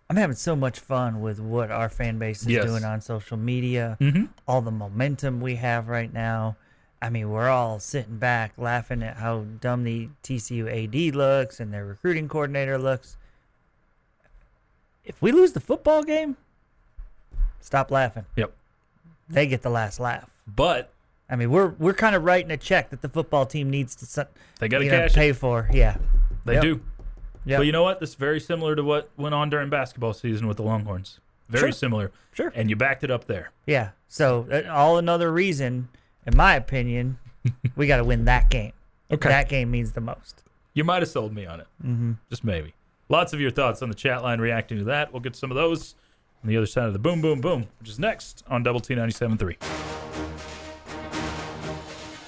[0.10, 2.66] I'm having so much fun with what our fan base is Yes.
[2.66, 4.28] doing on social media, Mhm.
[4.48, 6.58] all the momentum we have right now.
[7.02, 11.74] I mean, we're all sitting back laughing at how dumb the TCU AD looks and
[11.74, 13.16] their recruiting coordinator looks.
[15.06, 16.38] If we lose the football game,
[17.60, 18.26] stop laughing.
[18.36, 18.54] Yep.
[19.30, 20.30] They get the last laugh.
[20.48, 20.92] But
[21.30, 24.28] I mean, we're we're kind of writing a check that the football team needs to
[24.60, 25.12] they got to cash.
[25.12, 25.16] it.
[25.16, 25.70] pay for.
[25.72, 25.98] Yeah.
[26.46, 26.62] They Yep.
[26.64, 26.82] do.
[27.46, 27.58] Yeah.
[27.58, 28.00] But you know what?
[28.00, 31.20] This is very similar to what went on during basketball season with the Longhorns.
[31.50, 31.72] Very Sure.
[31.72, 32.12] similar.
[32.34, 32.52] Sure.
[32.56, 33.52] And you backed it up there.
[33.66, 33.90] Yeah.
[34.08, 35.90] So uh, all another reason,
[36.26, 37.18] in my opinion,
[37.76, 38.74] we got to win that game.
[39.10, 39.28] Okay.
[39.30, 40.44] That game means the most.
[40.74, 41.68] You might have sold me on it.
[41.84, 42.14] Mm-hmm.
[42.30, 42.74] Just maybe.
[43.12, 45.12] Lots of your thoughts on the chat line reacting to that.
[45.12, 45.96] We'll get some of those
[46.42, 48.96] on the other side of the boom, boom, boom, which is next on Double T
[48.96, 49.58] 97.3.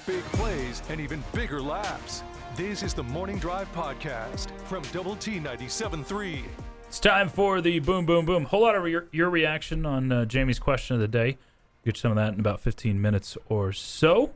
[0.06, 2.22] Big plays and even bigger laughs.
[2.54, 6.42] This is the Morning Drive Podcast from Double T 97.3.
[6.86, 8.44] It's time for the boom, boom, boom.
[8.44, 11.38] Whole lot of your, your reaction on uh, Jamie's question of the day.
[11.86, 14.32] Get some of that in about 15 minutes or so.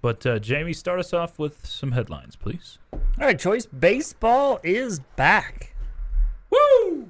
[0.00, 2.78] But uh, Jamie, start us off with some headlines, please.
[2.92, 3.66] All right, Chois.
[3.78, 5.74] Baseball is back.
[6.50, 7.08] Woo!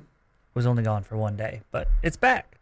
[0.54, 2.58] Was only gone for one day, but it's back.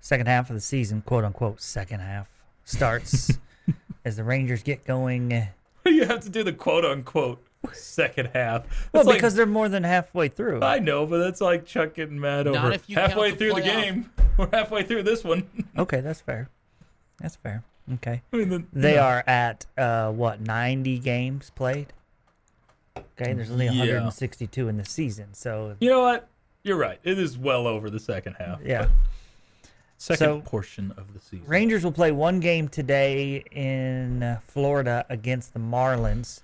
[0.00, 2.26] Second half of the season, quote unquote, second half
[2.64, 3.38] starts
[4.04, 5.46] as the Rangers get going.
[5.86, 7.42] You have to do the quote unquote
[7.72, 8.66] second half.
[8.92, 10.62] Well, It's like- because they're more than halfway through.
[10.62, 13.44] I know, but that's like Chuck getting mad Not over if you halfway count the
[13.50, 14.10] through the game.
[14.36, 15.48] We're halfway through this one.
[15.78, 16.50] Okay, that's fair.
[17.18, 17.64] That's fair.
[17.94, 18.22] Okay.
[18.32, 21.92] I mean, the, They are at uh, what ninety games played.
[22.96, 23.72] Okay, there's only Yeah.
[23.80, 26.28] 162 in the season, so You know what?
[26.62, 26.98] You're right.
[27.04, 28.60] It is well over the second half.
[28.64, 28.88] yeah.
[29.98, 31.46] Second So- portion of the season.
[31.46, 36.40] Rangers will play one game today in uh, Florida against the Marlins.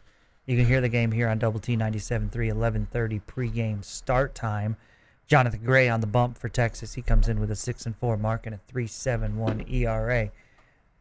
[0.47, 4.77] You can hear the game here on Double T 97.3, 11:30 pregame start time.
[5.27, 6.95] Jonathan Gray on the bump for Texas.
[6.95, 10.31] He comes in with a six and four mark and a three seven one ERA.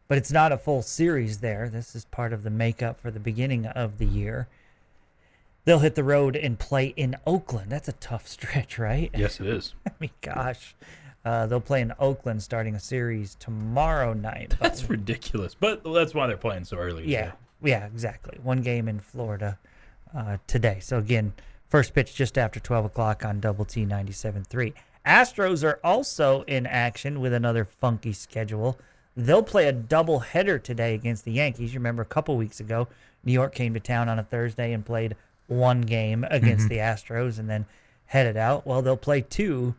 [0.08, 1.68] But it's not a full series there.
[1.68, 4.46] This is part of the makeup for the beginning of the year.
[5.64, 7.70] They'll hit the road and play in Oakland.
[7.72, 9.10] That's a tough stretch, right?
[9.16, 9.74] Yes, it is.
[9.86, 10.74] I mean, gosh.
[11.24, 14.50] Uh, they'll play in Oakland starting a series tomorrow night.
[14.60, 15.56] but- That's ridiculous.
[15.58, 17.08] But that's why they're playing so early.
[17.08, 18.38] yeah, yeah, exactly.
[18.42, 19.58] One game in Florida
[20.16, 20.78] uh, today.
[20.80, 21.32] So again,
[21.68, 24.72] first pitch just after 12 o'clock on Double T 97.3.
[25.04, 28.78] Astros are also in action with another funky schedule.
[29.16, 31.72] They'll play a double header today against the Yankees.
[31.72, 32.88] You remember a couple weeks ago,
[33.24, 36.74] New York came to town on a Thursday and played one game against mm-hmm.
[36.74, 37.66] the Astros and then
[38.06, 38.66] headed out.
[38.66, 39.74] Well, they'll play two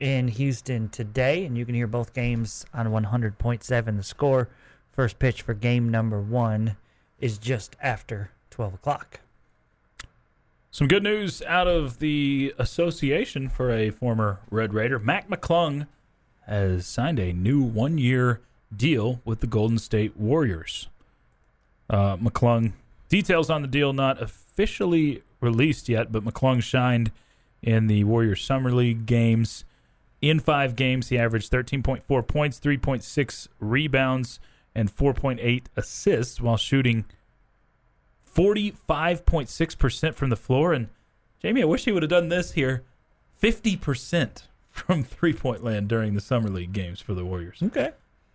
[0.00, 3.96] in Houston today, and you can hear both games on 100.7.
[3.96, 4.48] The score,
[4.92, 6.76] first pitch for game number one,
[7.18, 9.20] is just after 12 o'clock.
[10.70, 14.98] Some good news out of the association for a former Red Raider.
[14.98, 15.88] Mac McClung
[16.46, 18.40] has signed a new one year
[18.74, 20.88] deal with the Golden State Warriors.
[21.88, 22.72] Uh, McClung,
[23.08, 27.10] details on the deal not officially released yet, but McClung shined
[27.62, 29.64] in the Warriors Summer League games.
[30.20, 34.40] In five games, he averaged 13.4 points, 3.6 rebounds,
[34.74, 37.04] and 4.8 assists while shooting
[38.34, 40.72] 45.6% from the floor.
[40.72, 40.88] And
[41.40, 42.82] Jamie, I wish he would have done this here
[43.42, 47.60] 50% from three point land during the Summer League games for the Warriors.
[47.62, 47.92] Okay.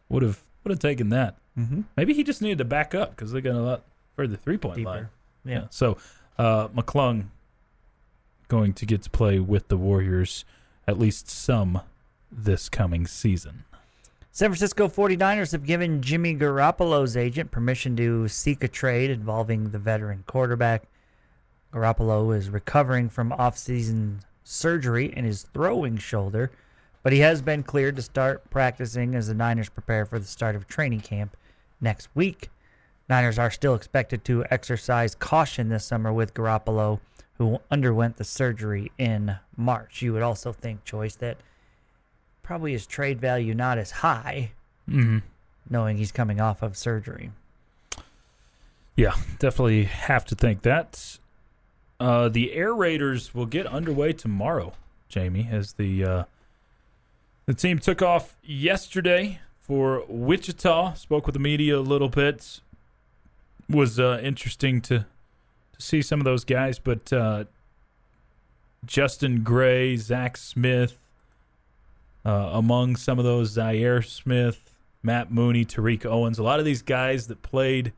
[0.10, 1.36] Would have would have taken that.
[1.58, 1.82] Mm-hmm.
[1.98, 3.84] Maybe he just needed to back up because they got a lot
[4.16, 4.98] further three point line.
[5.04, 5.10] Deeper.
[5.46, 5.68] Yeah.
[5.70, 5.98] So
[6.38, 7.26] uh, McClung
[8.48, 10.46] going to get to play with the Warriors
[10.88, 11.82] at least some
[12.32, 13.64] this coming season.
[14.32, 19.78] San Francisco 49ers have given Jimmy Garoppolo's agent permission to seek a trade involving the
[19.78, 20.84] veteran quarterback.
[21.72, 26.52] Garoppolo is recovering from offseason surgery in his throwing shoulder,
[27.04, 30.56] but he has been cleared to start practicing as the Niners prepare for the start
[30.56, 31.36] of training camp
[31.82, 32.50] next week.
[33.10, 37.00] Niners are still expected to exercise caution this summer with Garoppolo,
[37.38, 40.02] who underwent the surgery in March.
[40.02, 41.38] You would also think, Chois, that
[42.42, 44.52] probably his trade value not as high,
[44.90, 45.20] Mm-hmm.
[45.70, 47.32] knowing he's coming off of surgery.
[48.96, 51.20] Yeah, definitely have to think that.
[52.00, 54.74] Uh, the Air Raiders will get underway tomorrow,
[55.10, 56.24] Jamie, as the uh,
[57.46, 60.94] the team took off yesterday for Wichita.
[60.96, 62.60] Spoke with the media a little bit.
[63.70, 67.46] Was uh, interesting to to see some of those guys, but uh,
[68.86, 71.00] Justin Gray, Zach Smith,
[72.26, 76.82] Uh, among some of those, Zaire Smith, Matt Mooney, Tariq Owens, a lot of these
[76.82, 77.92] guys that played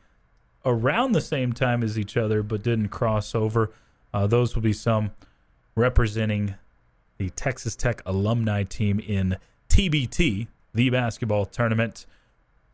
[0.66, 3.70] around the same time as each other but didn't cross over.
[4.12, 5.12] Uh, those will be some
[5.76, 6.56] representing
[7.18, 9.38] the Texas Tech alumni team in
[9.70, 12.06] TBT, the basketball tournament.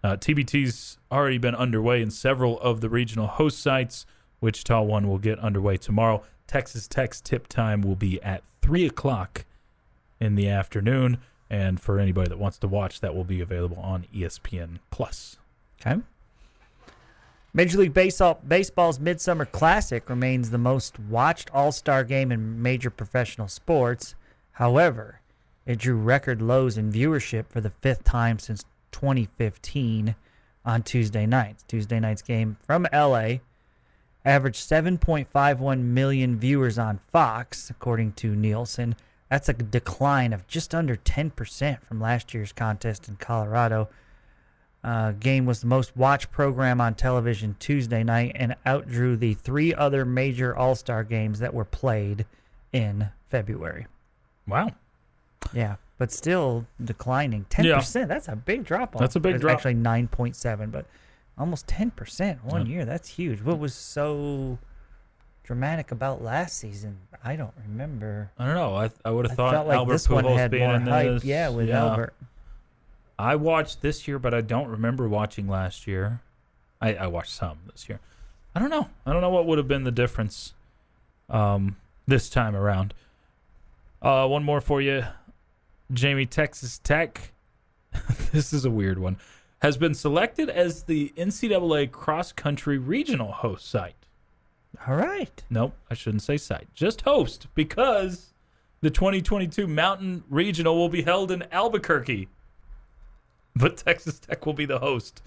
[0.03, 4.05] Uh, TBT's already been underway in several of the regional host sites.
[4.39, 6.23] Wichita one will get underway tomorrow.
[6.47, 9.45] Texas Tech's tip time will be at 3 o'clock
[10.19, 11.19] in the afternoon.
[11.49, 15.37] And for anybody that wants to watch, that will be available on ESPN Plus.
[15.79, 16.01] Okay.
[17.53, 22.89] Major League Baseball, Baseball's Midsummer Classic remains the most watched All Star game in major
[22.89, 24.15] professional sports.
[24.53, 25.21] However,
[25.65, 30.15] it drew record lows in viewership for the fifth time since 2015
[30.65, 31.63] on Tuesday nights.
[31.67, 33.37] Tuesday night's game from LA
[34.23, 38.95] averaged 7.51 million viewers on Fox, according to Nielsen.
[39.29, 43.89] That's a decline of just under 10% from last year's contest in Colorado.
[44.83, 49.73] Uh, game was the most watched program on television Tuesday night and outdrew the three
[49.73, 52.25] other major All Star games that were played
[52.73, 53.87] in February.
[54.51, 54.71] Wow.
[55.53, 57.45] Yeah, but still declining.
[57.49, 57.77] Ten Yeah.
[57.77, 58.09] percent.
[58.09, 58.95] That's a big drop.
[58.95, 58.99] Off.
[58.99, 59.55] That's a big drop.
[59.55, 60.85] Actually, nine point seven, but
[61.37, 62.73] almost ten percent one Yeah.
[62.73, 62.85] year.
[62.85, 63.41] That's huge.
[63.41, 64.59] What was so
[65.43, 66.97] dramatic about last season?
[67.23, 68.31] I don't remember.
[68.37, 68.75] I don't know.
[68.75, 70.81] I, I would have thought felt like Albert this one Pujols had being more in
[70.87, 71.07] hype.
[71.07, 71.23] this.
[71.23, 71.83] Yeah, with yeah.
[71.85, 72.13] Albert.
[73.17, 76.21] I watched this year, but I don't remember watching last year.
[76.81, 77.99] I, I watched some this year.
[78.55, 78.89] I don't know.
[79.05, 80.53] I don't know what would have been the difference
[81.29, 81.77] um,
[82.07, 82.93] this time around.
[84.01, 85.03] Uh, one more for you.
[85.93, 87.31] Jamie, Texas Tech.
[88.31, 89.17] this is a weird one.
[89.61, 93.95] Has been selected as the NCAA cross country regional host site.
[94.87, 95.43] All right.
[95.49, 96.67] Nope, I shouldn't say site.
[96.73, 98.33] Just host because
[98.81, 102.27] the 2022 Mountain Regional will be held in Albuquerque.
[103.55, 105.21] But Texas Tech will be the host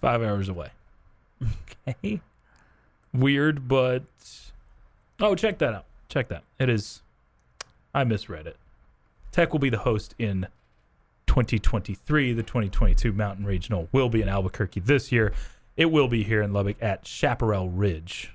[0.00, 0.70] 5 hours away.
[1.88, 2.20] Okay.
[3.14, 4.02] Weird, but
[5.20, 5.84] Oh, check that out.
[6.08, 6.42] Check that.
[6.58, 7.02] It is
[7.98, 8.56] I misread it.
[9.32, 10.46] Tech will be the host in
[11.26, 12.32] 2023.
[12.32, 15.32] The 2022 Mountain Regional will be in Albuquerque this year.
[15.76, 18.32] It will be here in Lubbock at Chaparral Ridge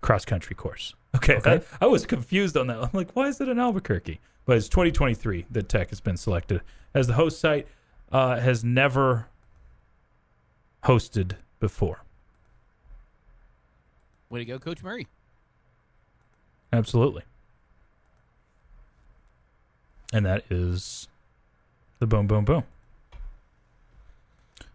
[0.00, 0.94] cross country course.
[1.14, 1.62] Okay, Okay.
[1.80, 2.78] I, I was confused on that.
[2.78, 4.18] I'm like, why is it in Albuquerque?
[4.44, 6.62] But it's 2023 that Tech has been selected
[6.94, 7.68] as the host site.
[8.10, 9.26] Uh, has never
[10.84, 12.02] hosted before.
[14.30, 15.06] Way to go, Coach Murray.
[16.72, 17.22] Absolutely.
[20.14, 21.08] And that is
[21.98, 22.62] the boom, boom, boom.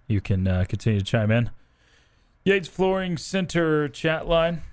[0.05, 1.49] You can uh, continue to chime in.
[2.43, 4.63] Yates Flooring Center chat line.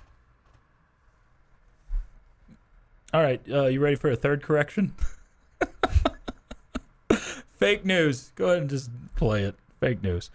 [3.14, 4.94] All right, uh, you ready for a third correction?
[7.54, 8.32] Fake news.
[8.34, 9.54] Go ahead and just play it.
[9.78, 10.30] Fake news.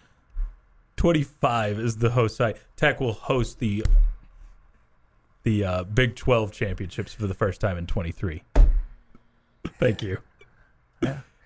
[0.95, 2.55] 25 is the host site.
[2.77, 3.83] Tech will host the
[5.43, 8.43] the uh, Big 12 championships for the first time in 23.
[9.81, 10.19] Thank you.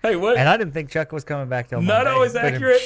[0.02, 0.36] Hey, what?
[0.36, 2.80] And I didn't think Chuck was coming back till Not Monday, always but- accurate.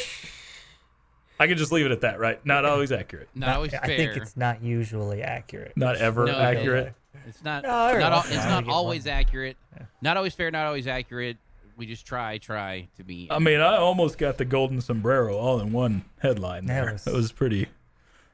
[1.41, 2.39] I can just leave it at that, right?
[2.47, 3.29] Not always accurate.
[3.35, 3.81] Not always fair.
[3.83, 5.73] I think it's not usually accurate.
[5.77, 6.95] Not ever No, accurate.
[7.27, 7.63] It's not.
[7.65, 9.15] No, every not al- once in a it's while not get always one.
[9.15, 9.57] accurate.
[10.03, 10.51] Not always fair.
[10.51, 11.37] Not always accurate.
[11.77, 13.27] We just try, try to be.
[13.31, 16.67] I mean, I almost got the golden sombrero all in one headline.
[16.67, 16.93] That There.
[16.93, 17.69] was- That was pretty.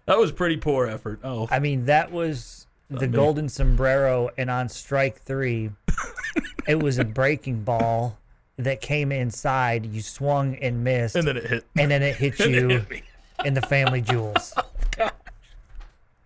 [0.07, 1.21] That was pretty poor effort.
[1.25, 5.71] Oh, I mean, that was the golden sombrero, and on strike three,
[6.69, 8.19] it was a breaking ball
[8.57, 9.87] that came inside.
[9.87, 11.65] You swung and missed, and then it hit.
[11.77, 13.03] and then it hit and it you hit
[13.45, 14.55] in the family jewels.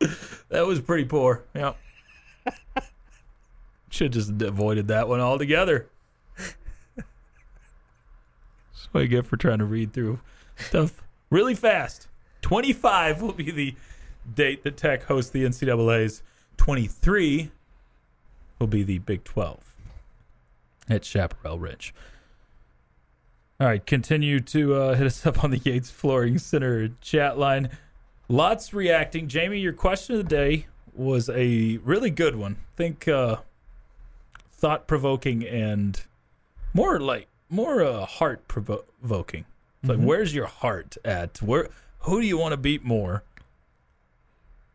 [0.03, 0.09] Oh,
[0.49, 1.45] that was pretty poor.
[1.55, 1.77] Yep.
[3.91, 5.89] Should just avoided that one altogether.
[6.37, 7.05] That's
[8.93, 10.21] what I get for trying to read through
[10.57, 12.09] stuff really fast.
[12.43, 13.75] 25 will be the
[14.35, 16.23] date that Tech hosts the NCAA's.
[16.61, 17.51] 23
[18.59, 19.75] will be the Big 12
[20.91, 21.95] at Chaparral Ridge.
[23.59, 27.71] All right, continue to uh, hit us up on the Yates Flooring Center chat line.
[28.29, 29.27] Lots reacting.
[29.27, 32.57] Jamie, your question of the day was a really good one.
[32.61, 33.37] I Think uh,
[34.53, 35.99] thought provoking and
[36.75, 39.47] more like more uh, heart provoking.
[39.83, 41.41] Like, where's your heart at?
[41.41, 41.71] Where?
[42.01, 43.25] Who do you want to beat more?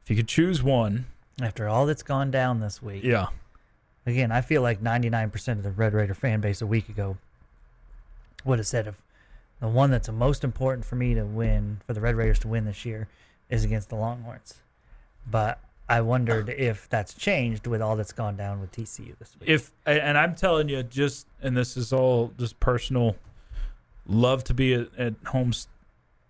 [0.04, 1.06] If you could choose one,
[1.42, 3.28] After all that's gone down this week, yeah,
[4.06, 7.18] again, I feel like 99% of the Red Raider fan base a week ago
[8.46, 8.96] would have said if
[9.60, 12.48] the one that's the most important for me to win, for the Red Raiders to
[12.48, 13.08] win this year,
[13.50, 14.56] is against the Longhorns.
[15.30, 15.60] But
[15.90, 19.50] I wondered if that's changed with all that's gone down with TCU this week.
[19.50, 23.16] if and I'm telling you, just and this is all just personal.
[24.08, 25.52] Love to be at, at home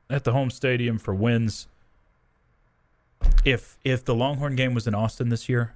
[0.10, 1.68] at the home stadium for wins.
[3.44, 5.74] If if the Longhorn game was in Austin this year,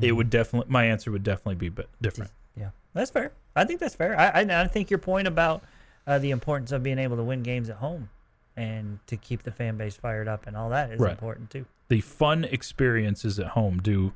[0.00, 2.30] it would definitely my answer would definitely be bit different.
[2.56, 3.32] Yeah, that's fair.
[3.54, 4.18] I think that's fair.
[4.18, 5.62] I, I, I think your point about
[6.06, 8.10] uh, the importance of being able to win games at home
[8.56, 11.10] and to keep the fan base fired up and all that is Right.
[11.10, 11.66] important too.
[11.88, 14.12] The fun experiences at home do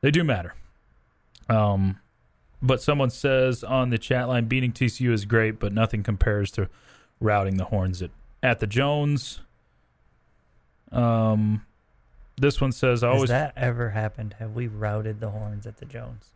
[0.00, 0.54] they do matter.
[1.48, 1.98] Um,
[2.62, 6.68] but someone says on the chat line, beating TCU is great, but nothing compares to
[7.20, 8.10] routing the Horns at
[8.42, 9.40] at the Jones.
[10.92, 11.64] Um,
[12.40, 14.34] this one says, "I Has always that ever happened?
[14.38, 16.30] Have we routed the horns at the Jones?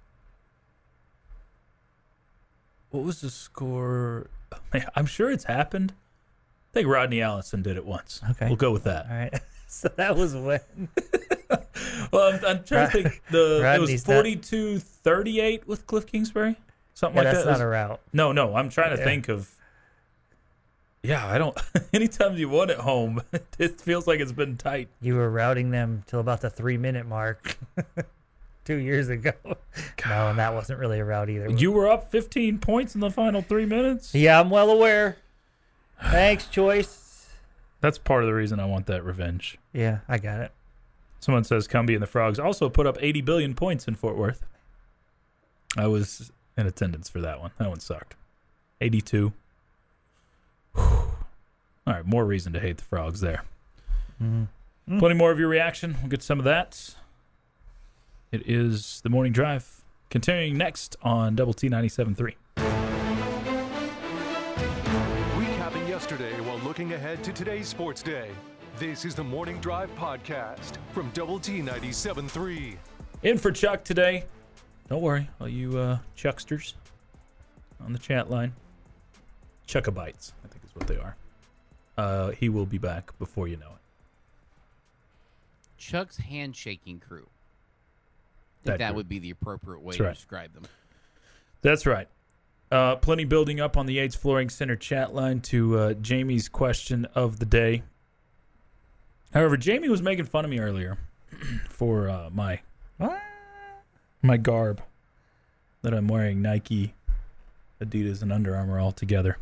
[2.90, 4.28] What was the score?
[4.52, 5.92] Oh, man, I'm sure it's happened.
[6.72, 8.20] I think Rodney Allison did it once.
[8.30, 8.46] Okay.
[8.46, 9.06] We'll go with that.
[9.10, 9.40] All right.
[9.68, 10.60] so that was when.
[12.12, 13.22] Well, I'm, I'm trying to think.
[13.30, 16.56] The it Rodney's was not- 42 38 with Cliff Kingsbury?
[16.94, 17.50] Something Yeah, like that's that.
[17.50, 18.00] That's not It a route.
[18.12, 18.54] no, no.
[18.54, 19.04] I'm trying to Yeah.
[19.04, 19.50] think of.
[21.04, 21.56] Yeah, I don't.
[21.92, 23.20] Anytime you won at home,
[23.58, 24.88] it feels like it's been tight.
[25.02, 27.58] You were routing them till about the three minute mark
[28.64, 29.32] two years ago.
[29.44, 31.50] No, and that wasn't really a route either.
[31.50, 34.14] You were up 15 points in the final three minutes.
[34.14, 35.18] yeah, I'm well aware.
[36.02, 37.26] Thanks, Chois.
[37.80, 39.58] That's part of the reason I want that revenge.
[39.74, 40.52] Yeah, I got it.
[41.20, 44.44] Someone says Cumbie and the Frogs also put up 80 billion points in Fort Worth.
[45.76, 47.50] I was in attendance for that one.
[47.58, 48.14] That one sucked.
[48.80, 49.32] 82.
[50.74, 50.82] Whew.
[50.82, 53.42] All right, more reason to hate the Frogs there.
[54.22, 54.48] Mhm.
[54.98, 55.96] Plenty more of your reaction.
[56.00, 56.94] We'll get some of that.
[58.32, 59.82] It is the morning drive.
[60.10, 62.36] Continuing next on Double T 97.3.
[65.36, 68.30] Recapping yesterday while looking ahead to today's sports day.
[68.78, 72.76] This is the Morning Drive Podcast from Double T 97.3.
[73.22, 74.24] In for Chuck today.
[74.88, 76.74] Don't worry, all you uh, Chucksters
[77.84, 78.52] on the chat line.
[79.66, 81.16] Chuckabites, I think what they are.
[81.96, 83.80] Uh, he will be back before you know it.
[85.78, 87.26] Chuck's handshaking crew.
[88.62, 90.14] I think That that, would be the appropriate way That's to right.
[90.14, 90.64] describe them.
[91.62, 92.08] That's right.
[92.70, 97.04] Uh, plenty building up on the Yates Flooring Center chat line to uh, Jamie's question
[97.14, 97.82] of the day.
[99.32, 100.96] However, Jamie was making fun of me earlier
[101.68, 102.60] for uh, my
[104.22, 104.82] my garb
[105.82, 106.94] that I'm wearing Nike,
[107.82, 109.36] Adidas, and Under Armour all together.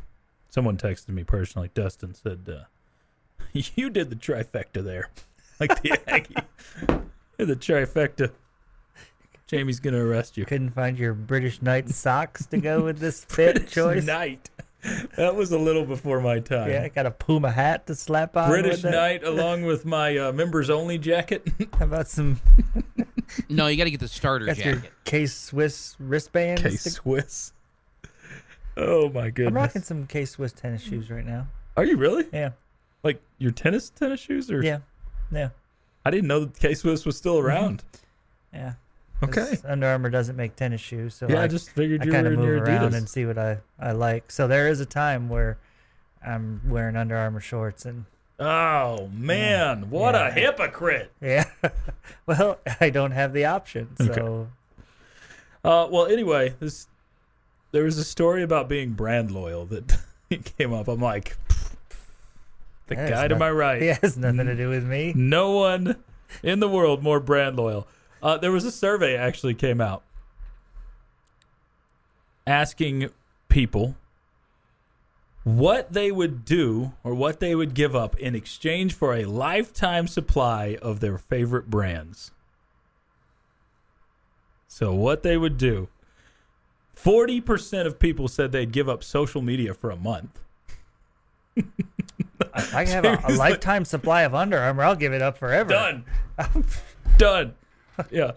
[0.53, 1.70] Someone texted me personally.
[1.72, 2.64] Dustin said, uh,
[3.53, 5.09] "You did the trifecta there,
[5.61, 6.34] like the Aggie.
[7.38, 8.30] The trifecta."
[9.46, 10.44] Jamie's gonna arrest you.
[10.44, 14.05] Couldn't find your British Knight socks to go with this fit Chois.
[14.05, 14.50] Night.
[15.16, 16.68] That was a little before my time.
[16.70, 18.50] Yeah, I got a Puma hat to slap on.
[18.50, 18.92] British with.
[18.92, 21.46] Knight, along with my uh, members only jacket.
[21.78, 22.40] How about some?
[23.48, 24.92] No, you got to get the starter Got your jacket.
[25.05, 26.61] K Swiss wristbands.
[26.62, 27.53] K to- Swiss.
[28.76, 29.48] Oh my goodness!
[29.50, 31.46] I'm rocking some K Swiss tennis shoes right now.
[31.76, 32.50] Are you really Yeah,
[33.02, 34.50] like your tennis tennis shoes?
[34.50, 34.78] Or yeah,
[35.30, 35.50] yeah,
[36.04, 37.82] I didn't know that K Swiss was still around.
[38.52, 38.74] yeah.
[39.22, 39.56] Okay.
[39.64, 42.26] Under Armour doesn't make tennis shoes, so yeah, I, I just figured I you kind
[42.26, 42.96] were of in your move around Adidas.
[42.96, 44.32] and see what I, I like.
[44.32, 45.58] So there is a time where
[46.26, 48.06] I'm wearing Under Armour shorts and
[48.40, 50.26] Oh man, what Yeah.
[50.26, 51.12] a hypocrite!
[51.20, 51.44] yeah.
[52.26, 54.50] well, I don't have the option, so Okay.
[55.64, 56.88] Uh, well, anyway, this
[57.72, 59.98] there was a story about being brand loyal that
[60.58, 60.88] came up.
[60.88, 61.36] I'm like,
[62.86, 63.82] the That guy to not- my right.
[63.82, 65.12] it has nothing to do with me.
[65.16, 65.96] No one
[66.42, 67.86] in the world more brand loyal.
[68.22, 70.02] Uh, there was a survey actually came out
[72.46, 73.08] asking
[73.48, 73.96] people
[75.44, 80.06] what they would do or what they would give up in exchange for a lifetime
[80.06, 82.30] supply of their favorite brands.
[84.68, 85.88] So, what they would do
[86.97, 90.40] 40% of people said they'd give up social media for a month.
[91.57, 95.70] If I have a, a lifetime supply of Under Armour, I'll give it up forever.
[95.70, 96.05] Done.
[97.18, 97.55] Done.
[98.11, 98.32] Yeah.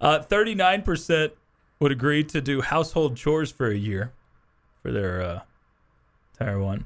[0.00, 1.32] Uh, 39%
[1.78, 4.12] would agree to do household chores for a year
[4.82, 5.40] for their uh,
[6.38, 6.84] entire one.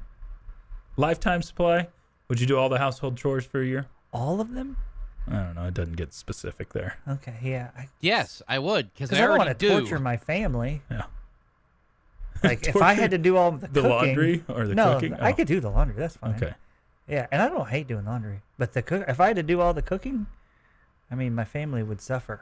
[0.97, 1.87] Lifetime supply.
[2.29, 3.87] Would you do all the household chores for a year?
[4.13, 4.77] All of them?
[5.27, 5.65] I don't know.
[5.65, 6.97] It doesn't get specific there.
[7.07, 7.71] Okay, yeah.
[7.77, 9.79] I, Yes, I would because Because I I don't want to do.
[9.79, 10.81] torture my family.
[10.89, 11.03] Yeah.
[12.47, 15.13] Like if I had to do all the, The cooking, laundry or the no, cooking?
[15.15, 15.33] I Oh.
[15.33, 15.95] could do the laundry.
[15.97, 16.35] That's fine.
[16.35, 16.53] Okay.
[17.07, 19.05] Yeah, and I don't hate doing laundry, but the cook.
[19.07, 20.25] If I had to do all the cooking,
[21.11, 22.41] I mean, my family would suffer.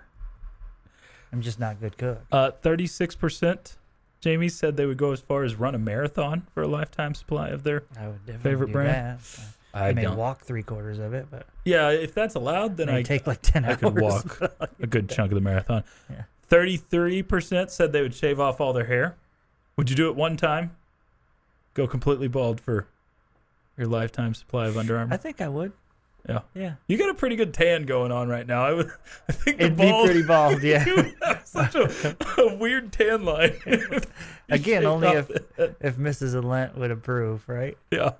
[1.31, 2.21] I'm just not a good cook.
[2.31, 3.75] Uh, 36%.
[4.21, 7.49] Jamie said they would go as far as run a marathon for a lifetime supply
[7.49, 9.19] of their I would Favorite do brand?
[9.19, 9.41] that.
[9.73, 10.15] I, I may don't.
[10.15, 13.65] walk three quarters of it, but Yeah, if that's allowed, then I take like ten
[13.65, 13.77] I hours.
[13.79, 14.39] could walk
[14.79, 15.83] a good chunk of the marathon.
[16.09, 16.23] Yeah.
[16.43, 19.15] Thirty-three percent said they would shave off all their hair.
[19.77, 20.75] Would you do it one time?
[21.73, 22.87] Go completely bald for
[23.77, 25.13] your lifetime supply of Under Armour.
[25.13, 25.71] I think I would.
[26.29, 28.63] yeah, Yeah, you got a pretty good tan going on right now.
[28.65, 28.91] I would,
[29.27, 30.61] I think the it'd be pretty bald.
[30.63, 30.85] Yeah.
[30.85, 33.55] you have such a, a weird tan line.
[34.49, 35.49] Again, only if it.
[35.79, 36.43] if Mrs.
[36.43, 37.75] Lent would approve, right?
[37.91, 38.11] yeah,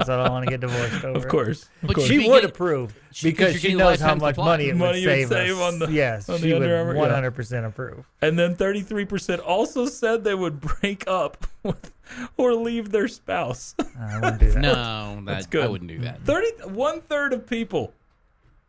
[0.00, 1.18] Because I don't want to get divorced over.
[1.18, 2.08] of course, of But course.
[2.08, 4.44] She would getting- approve she- 'cause she knows how much supply.
[4.46, 5.62] money it Money would save, save us.
[5.72, 8.06] on the- yes, on she Under would one hundred percent approve.
[8.22, 11.92] And then 33% also said they would break up with
[12.38, 13.74] or leave their spouse.
[14.00, 14.60] I wouldn't do that.
[14.60, 15.64] No, That's good.
[15.64, 16.22] I wouldn't do that.
[16.24, 17.92] 30 one third of people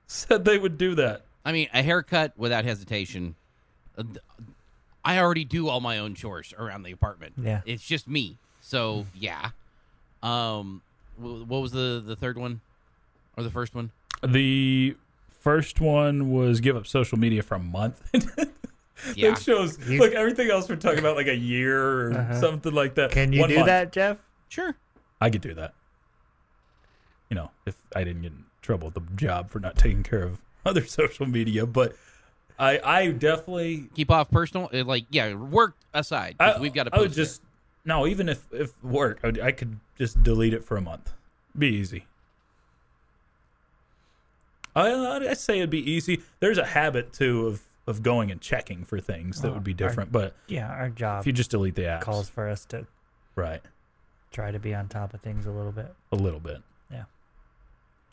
[0.07, 1.21] said they would do that.
[1.45, 3.36] I mean, a haircut without hesitation.
[3.97, 4.03] Uh,
[5.03, 7.34] I already do all my own chores around the apartment.
[7.38, 7.61] Yeah.
[7.65, 8.38] it's just me.
[8.59, 9.51] So yeah.
[10.21, 12.62] Um, wh- what was the the third one,
[13.38, 13.91] or the first one?
[14.26, 14.95] The
[15.39, 18.01] first one was give up social media for a month.
[19.16, 19.32] Yeah.
[19.32, 22.39] It shows You- like everything else we're talking about like a year or Uh-huh.
[22.39, 23.09] something like that.
[23.09, 23.66] Can you One do month.
[23.66, 24.18] that, Jeff?
[24.47, 24.76] Sure.
[25.20, 25.74] I could do that.
[27.32, 30.22] You know, if I didn't get in trouble at the job for not taking care
[30.22, 31.95] of other social media, but
[32.59, 36.36] I I definitely Keep off personal, uh, like yeah, work aside.
[36.39, 36.95] I, we've got to.
[36.95, 37.41] I would just
[37.86, 41.13] no, even if if work, I, would, I could just delete it for a month.
[41.57, 42.05] Be easy.
[44.75, 44.91] I
[45.29, 46.21] I say it'd be easy.
[46.39, 49.71] There's a habit too of of going and checking for things that Oh, would be
[49.71, 50.11] our- different.
[50.11, 52.86] But Yeah, our job if you just delete the apps, calls for us to
[53.36, 53.61] right,
[54.32, 55.93] try to be on top of things a little bit.
[56.11, 56.61] a little bit.
[56.91, 57.05] Yeah.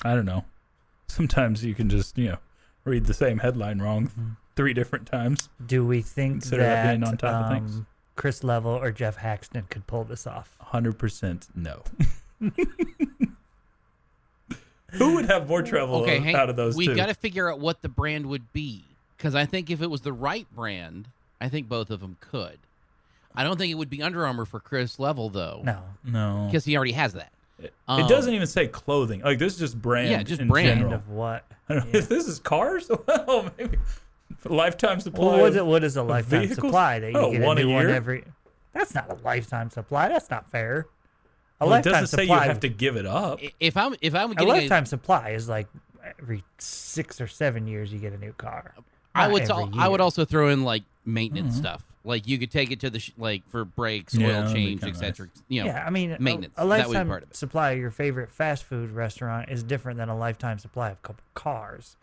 [0.04, 0.44] I don't know.
[1.06, 2.38] Sometimes you can just you know
[2.84, 4.36] read the same headline wrong Mhm.
[4.56, 5.48] three different times.
[5.64, 7.76] Do we think Consider that that being on top of things.
[7.76, 7.86] um,
[8.18, 10.54] Chris Level or Jeff Haxton could pull this off?
[10.60, 11.82] Hundred percent no.
[14.92, 16.18] Who would have more trouble okay.
[16.18, 16.96] Hang, out of those we've two?
[16.96, 18.84] got to figure out what the brand would be
[19.16, 21.08] because I think if it was the right brand,
[21.40, 22.58] I think both of them could.
[23.34, 25.82] I don't think it would be Under Armour for Chris Level though, No.
[26.04, 27.30] no, because he already has that.
[27.62, 29.20] It, Um, it doesn't even say clothing.
[29.20, 30.10] Like this is just brand.
[30.10, 30.80] Yeah, just in brand.
[30.80, 30.94] General.
[30.94, 31.44] of what?
[31.68, 31.98] I don't know, Yeah.
[31.98, 33.78] If this is cars, well, maybe
[34.44, 35.26] lifetime supply.
[35.26, 36.66] Well, what, is it, what is a lifetime vehicles?
[36.66, 38.24] supply that you Oh, get one a a new one every?
[38.72, 40.08] That's not a lifetime supply.
[40.08, 40.86] That's not fair.
[41.60, 43.40] A well, it lifetime doesn't say you have to give it up.
[43.58, 45.66] If I'm if I'm a getting a, lifetime supply is like
[46.20, 48.74] every six or seven years you get a new car.
[49.14, 51.64] I would every al- I would also throw in like maintenance mm-hmm.
[51.64, 51.84] stuff.
[52.04, 54.94] Like you could take it to the sh- like for brakes, Yeah, oil change, kinda
[54.94, 55.28] etc.
[55.48, 56.54] You know, yeah, I mean, a- maintenance.
[56.56, 57.36] A, That would be lifetime part of it.
[57.36, 61.16] supply of your favorite fast food restaurant is different than a lifetime supply of co-
[61.34, 61.96] cars.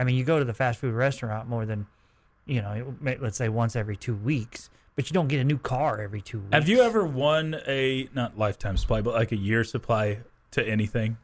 [0.00, 1.86] I mean, you go to the fast food restaurant more than,
[2.46, 6.00] you know, let's say once every two weeks, but you don't get a new car
[6.00, 6.54] every two weeks.
[6.54, 10.20] Have you ever won a not lifetime supply, but like a year supply
[10.52, 11.18] to anything?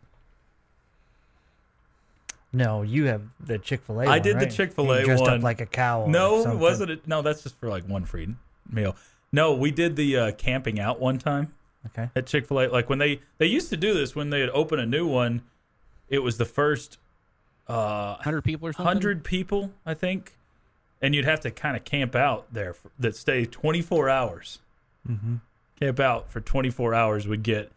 [2.53, 4.07] No, you have the Chick Fil A.
[4.07, 5.35] I did the Chick-fil-A dressed one.
[5.39, 6.07] up like a cow.
[6.07, 6.61] No, something.
[6.61, 7.09] wasn't it?
[7.09, 8.35] No, that's just for like one free
[8.71, 8.95] meal.
[9.33, 11.53] No, we did the uh, camping out one time.
[11.87, 12.11] Okay.
[12.15, 12.67] at Chick Fil A.
[12.69, 15.43] Like when they they used to do this when they'd open a new one,
[16.09, 16.99] it was the first
[17.69, 18.87] uh, hundred people or something.
[18.87, 20.37] hundred people, I think,
[21.01, 24.61] and you'd have to kind of camp out there for, that stay twenty four hours.
[25.09, 25.37] Mm-hmm.
[25.81, 27.73] Camp out for twenty four hours would get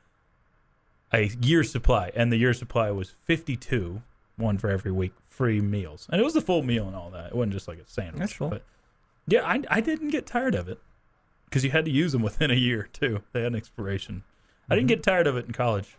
[1.11, 4.01] a year supply, and the year supply was fifty two,
[4.37, 7.27] one for every week, free meals, and it was a full meal and all that.
[7.27, 8.19] It wasn't just like a sandwich.
[8.19, 8.49] That's cool.
[8.49, 8.63] But
[9.27, 10.79] yeah, I I didn't get tired of it
[11.45, 13.21] because you had to use them within a year too.
[13.33, 14.23] They had an expiration.
[14.69, 15.97] I didn't get tired of it in college.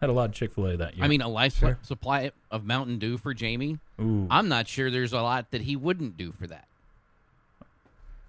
[0.00, 1.04] Had a lot of Chick Fil A that year.
[1.04, 1.78] I mean, a life Sure.
[1.82, 3.78] supply of Mountain Dew for Jamie.
[4.00, 4.26] Ooh.
[4.30, 6.68] I'm not sure there's a lot that he wouldn't do for that.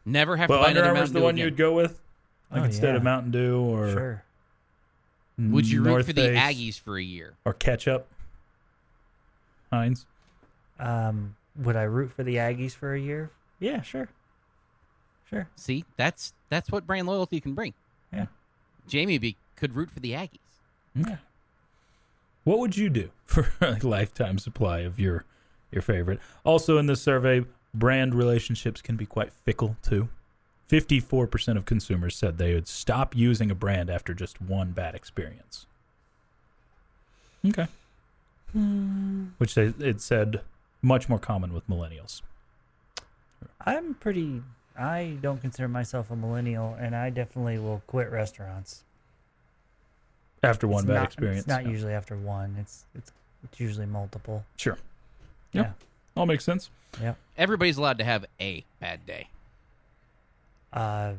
[0.05, 1.45] Never have well, to buy Under another Armour's Mountain the Dew one again.
[1.45, 1.99] you'd go with,
[2.51, 3.03] like Oh, instead of.
[3.03, 4.23] Mountain Dew or Sure.
[5.39, 7.33] Would you root North for the Aggies for a year?
[7.45, 8.07] or ketchup?
[9.71, 10.05] Heinz.
[10.79, 13.29] Um, would I root for the Aggies for a year?
[13.59, 14.07] Yeah, sure.
[15.29, 15.47] Sure.
[15.57, 17.73] See, that's that's what brand loyalty can bring.
[18.13, 18.27] Yeah.
[18.87, 20.39] Jamie be, could root for the Aggies.
[21.01, 21.17] Okay.
[22.47, 25.25] What would you do for a lifetime supply of your
[25.69, 26.21] your favorite?
[26.45, 27.43] Also in this survey,
[27.73, 30.07] brand relationships can be quite fickle too.
[30.69, 35.65] 54% of consumers said they would stop using a brand after just one bad experience.
[37.45, 37.67] Okay.
[38.53, 39.25] Hmm.
[39.39, 40.39] Which they, it said
[40.81, 42.21] much more common with millennials.
[43.65, 44.41] I'm pretty.
[44.79, 48.85] I don't consider myself a millennial, and I definitely will quit restaurants.
[50.43, 51.39] After one It's bad not- experience.
[51.39, 51.71] It's not Yeah.
[51.71, 52.55] usually after one.
[52.59, 53.11] It's it's
[53.43, 54.43] it's usually multiple.
[54.57, 54.77] Sure.
[55.51, 55.61] Yeah.
[55.63, 55.71] Yeah.
[56.15, 56.69] All makes sense.
[57.01, 57.13] Yeah.
[57.37, 59.29] Everybody's allowed to have a bad day.
[60.73, 61.13] Uh,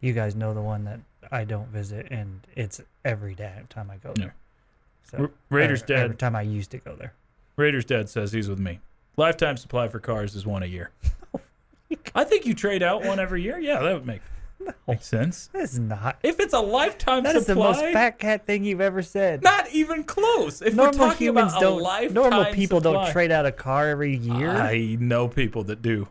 [0.00, 1.00] you guys know the one that
[1.32, 4.34] I don't visit, and it's every day every time I go there.
[5.10, 5.98] So R- Raiders or dad.
[6.04, 7.12] Every time I used to go there.
[7.56, 8.80] Raiders dad says he's with me.
[9.16, 10.90] Lifetime supply for cars is one a year.
[12.14, 13.58] I think you trade out one every year.
[13.58, 14.20] Yeah, that would make
[14.88, 15.48] make sense.
[15.52, 16.18] That's not.
[16.22, 19.42] If it's a lifetime That is the supply, most fat cat thing you've ever said.
[19.42, 20.62] not even close.
[20.62, 21.80] If normal we're talking humans about don't.
[21.80, 24.50] a lifetime normal people supply, don't trade out a car every year.
[24.50, 26.08] I know people that do.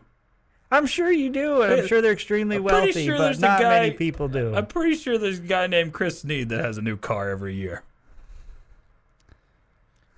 [0.70, 3.38] I'm sure you do, and I'm sure they're extremely I'm pretty wealthy, sure but there's
[3.38, 4.54] a not many guy- people do.
[4.54, 7.54] I'm pretty sure there's a guy named Chris Sneed that has a new car every
[7.54, 7.84] year.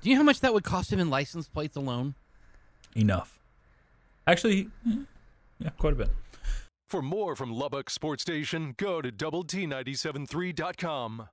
[0.01, 2.14] Do you know how much that would cost him in license plates alone?
[2.95, 3.39] Enough.
[4.26, 5.03] Actually, hmm,
[5.59, 6.09] yeah, quite a bit.
[6.89, 11.28] For more from Lubbock Sports Station, go to double T 973.com.